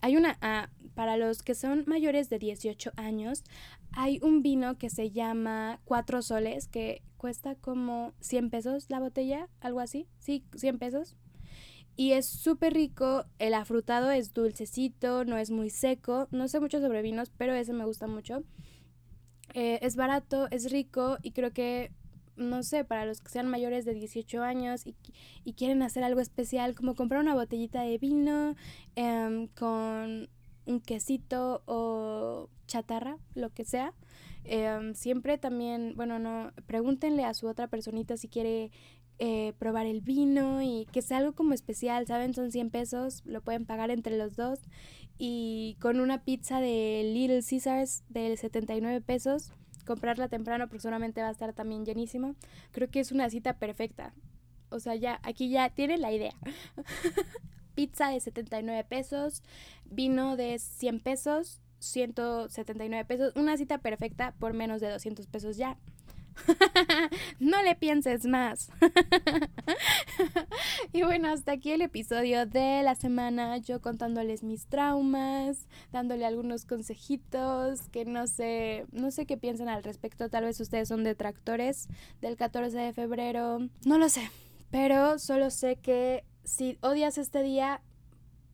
Hay 0.00 0.16
una, 0.16 0.38
ah, 0.40 0.70
para 0.94 1.16
los 1.16 1.42
que 1.42 1.54
son 1.54 1.84
mayores 1.86 2.30
de 2.30 2.38
18 2.38 2.92
años, 2.96 3.44
hay 3.92 4.20
un 4.22 4.42
vino 4.42 4.78
que 4.78 4.90
se 4.90 5.10
llama 5.10 5.80
Cuatro 5.84 6.22
Soles, 6.22 6.68
que 6.68 7.02
cuesta 7.16 7.56
como 7.56 8.12
100 8.20 8.50
pesos 8.50 8.86
la 8.88 9.00
botella, 9.00 9.48
algo 9.60 9.80
así, 9.80 10.06
sí, 10.18 10.44
100 10.54 10.78
pesos. 10.78 11.16
Y 11.98 12.12
es 12.12 12.26
súper 12.26 12.74
rico, 12.74 13.24
el 13.40 13.54
afrutado 13.54 14.12
es 14.12 14.32
dulcecito, 14.32 15.24
no 15.24 15.36
es 15.36 15.50
muy 15.50 15.68
seco, 15.68 16.28
no 16.30 16.46
sé 16.46 16.60
mucho 16.60 16.80
sobre 16.80 17.02
vinos, 17.02 17.32
pero 17.36 17.54
ese 17.54 17.72
me 17.72 17.84
gusta 17.84 18.06
mucho. 18.06 18.44
Eh, 19.52 19.80
es 19.82 19.96
barato, 19.96 20.46
es 20.52 20.70
rico 20.70 21.18
y 21.24 21.32
creo 21.32 21.52
que 21.52 21.90
no 22.36 22.62
sé, 22.62 22.84
para 22.84 23.04
los 23.04 23.20
que 23.20 23.30
sean 23.30 23.48
mayores 23.48 23.84
de 23.84 23.94
18 23.94 24.44
años 24.44 24.86
y, 24.86 24.94
y 25.42 25.54
quieren 25.54 25.82
hacer 25.82 26.04
algo 26.04 26.20
especial, 26.20 26.76
como 26.76 26.94
comprar 26.94 27.20
una 27.20 27.34
botellita 27.34 27.82
de 27.82 27.98
vino 27.98 28.54
em, 28.94 29.48
con 29.48 30.28
un 30.66 30.80
quesito 30.80 31.64
o 31.66 32.48
chatarra, 32.68 33.18
lo 33.34 33.50
que 33.50 33.64
sea. 33.64 33.92
Em, 34.44 34.94
siempre 34.94 35.36
también, 35.36 35.94
bueno, 35.96 36.18
no, 36.20 36.52
pregúntenle 36.66 37.24
a 37.24 37.34
su 37.34 37.48
otra 37.48 37.66
personita 37.66 38.16
si 38.16 38.28
quiere 38.28 38.70
eh, 39.18 39.52
probar 39.58 39.86
el 39.86 40.00
vino 40.00 40.62
y 40.62 40.86
que 40.92 41.02
sea 41.02 41.18
algo 41.18 41.34
como 41.34 41.52
especial, 41.52 42.06
¿saben? 42.06 42.34
Son 42.34 42.52
100 42.52 42.70
pesos, 42.70 43.22
lo 43.24 43.40
pueden 43.42 43.66
pagar 43.66 43.90
entre 43.90 44.16
los 44.16 44.36
dos. 44.36 44.60
Y 45.18 45.76
con 45.80 46.00
una 46.00 46.24
pizza 46.24 46.60
de 46.60 47.02
Little 47.12 47.42
Caesars 47.42 48.04
de 48.08 48.36
79 48.36 49.00
pesos, 49.00 49.52
comprarla 49.84 50.28
temprano 50.28 50.68
porque 50.68 50.82
seguramente 50.82 51.22
va 51.22 51.28
a 51.28 51.32
estar 51.32 51.52
también 51.52 51.84
llenísimo. 51.84 52.36
Creo 52.72 52.88
que 52.88 53.00
es 53.00 53.10
una 53.10 53.28
cita 53.28 53.58
perfecta. 53.58 54.14
O 54.70 54.80
sea, 54.80 54.94
ya, 54.94 55.18
aquí 55.22 55.48
ya 55.48 55.70
tiene 55.70 55.98
la 55.98 56.12
idea. 56.12 56.34
pizza 57.78 58.10
de 58.10 58.18
79 58.18 58.84
pesos, 58.88 59.42
vino 59.84 60.36
de 60.36 60.58
100 60.58 61.00
pesos, 61.00 61.60
179 61.78 63.04
pesos, 63.04 63.32
una 63.36 63.56
cita 63.56 63.78
perfecta 63.78 64.34
por 64.40 64.52
menos 64.52 64.80
de 64.80 64.90
200 64.90 65.28
pesos 65.28 65.56
ya. 65.56 65.78
no 67.40 67.62
le 67.62 67.74
pienses 67.74 68.26
más. 68.26 68.70
y 70.92 71.02
bueno, 71.02 71.28
hasta 71.28 71.52
aquí 71.52 71.72
el 71.72 71.82
episodio 71.82 72.46
de 72.46 72.82
la 72.82 72.94
semana, 72.94 73.58
yo 73.58 73.80
contándoles 73.80 74.42
mis 74.42 74.66
traumas, 74.66 75.66
dándole 75.92 76.26
algunos 76.26 76.64
consejitos 76.64 77.82
que 77.90 78.04
no 78.04 78.26
sé, 78.26 78.86
no 78.92 79.10
sé 79.10 79.26
qué 79.26 79.36
piensan 79.36 79.68
al 79.68 79.82
respecto, 79.82 80.28
tal 80.28 80.44
vez 80.44 80.60
ustedes 80.60 80.88
son 80.88 81.04
detractores 81.04 81.88
del 82.20 82.36
14 82.36 82.76
de 82.76 82.92
febrero, 82.92 83.58
no 83.84 83.98
lo 83.98 84.08
sé, 84.08 84.30
pero 84.70 85.18
solo 85.18 85.50
sé 85.50 85.76
que 85.76 86.24
si 86.44 86.78
odias 86.80 87.18
este 87.18 87.42
día, 87.42 87.82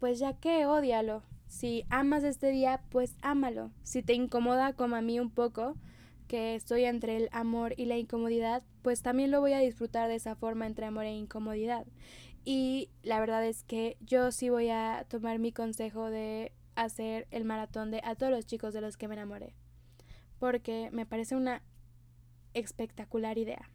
pues 0.00 0.18
ya 0.18 0.34
que 0.34 0.66
odialo. 0.66 1.22
Si 1.46 1.84
amas 1.88 2.24
este 2.24 2.50
día, 2.50 2.82
pues 2.90 3.14
ámalo. 3.22 3.70
Si 3.84 4.02
te 4.02 4.14
incomoda 4.14 4.72
como 4.72 4.96
a 4.96 5.00
mí 5.00 5.20
un 5.20 5.30
poco, 5.30 5.76
que 6.26 6.54
estoy 6.54 6.84
entre 6.84 7.16
el 7.16 7.28
amor 7.32 7.74
y 7.76 7.86
la 7.86 7.96
incomodidad, 7.96 8.62
pues 8.82 9.02
también 9.02 9.30
lo 9.30 9.40
voy 9.40 9.52
a 9.52 9.58
disfrutar 9.58 10.08
de 10.08 10.16
esa 10.16 10.34
forma 10.34 10.66
entre 10.66 10.86
amor 10.86 11.04
e 11.04 11.12
incomodidad. 11.12 11.86
Y 12.44 12.90
la 13.02 13.20
verdad 13.20 13.44
es 13.44 13.64
que 13.64 13.96
yo 14.00 14.30
sí 14.30 14.50
voy 14.50 14.68
a 14.68 15.06
tomar 15.08 15.38
mi 15.38 15.52
consejo 15.52 16.10
de 16.10 16.52
hacer 16.74 17.26
el 17.30 17.44
maratón 17.44 17.90
de 17.90 18.00
a 18.04 18.14
todos 18.14 18.32
los 18.32 18.46
chicos 18.46 18.74
de 18.74 18.80
los 18.80 18.96
que 18.96 19.08
me 19.08 19.14
enamoré. 19.14 19.54
Porque 20.38 20.90
me 20.92 21.06
parece 21.06 21.36
una 21.36 21.62
espectacular 22.52 23.38
idea. 23.38 23.70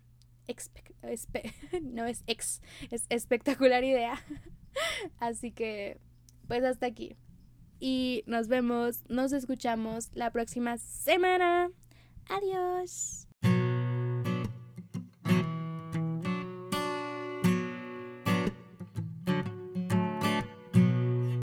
no 1.82 2.06
es 2.06 2.24
ex, 2.28 2.62
es 2.90 3.06
espectacular 3.10 3.84
idea. 3.84 4.20
Así 5.20 5.52
que, 5.52 6.00
pues 6.48 6.64
hasta 6.64 6.86
aquí. 6.86 7.16
Y 7.80 8.24
nos 8.28 8.48
vemos, 8.48 9.04
nos 9.08 9.32
escuchamos 9.32 10.10
la 10.14 10.32
próxima 10.32 10.78
semana. 10.78 11.72
Adiós. 12.30 13.29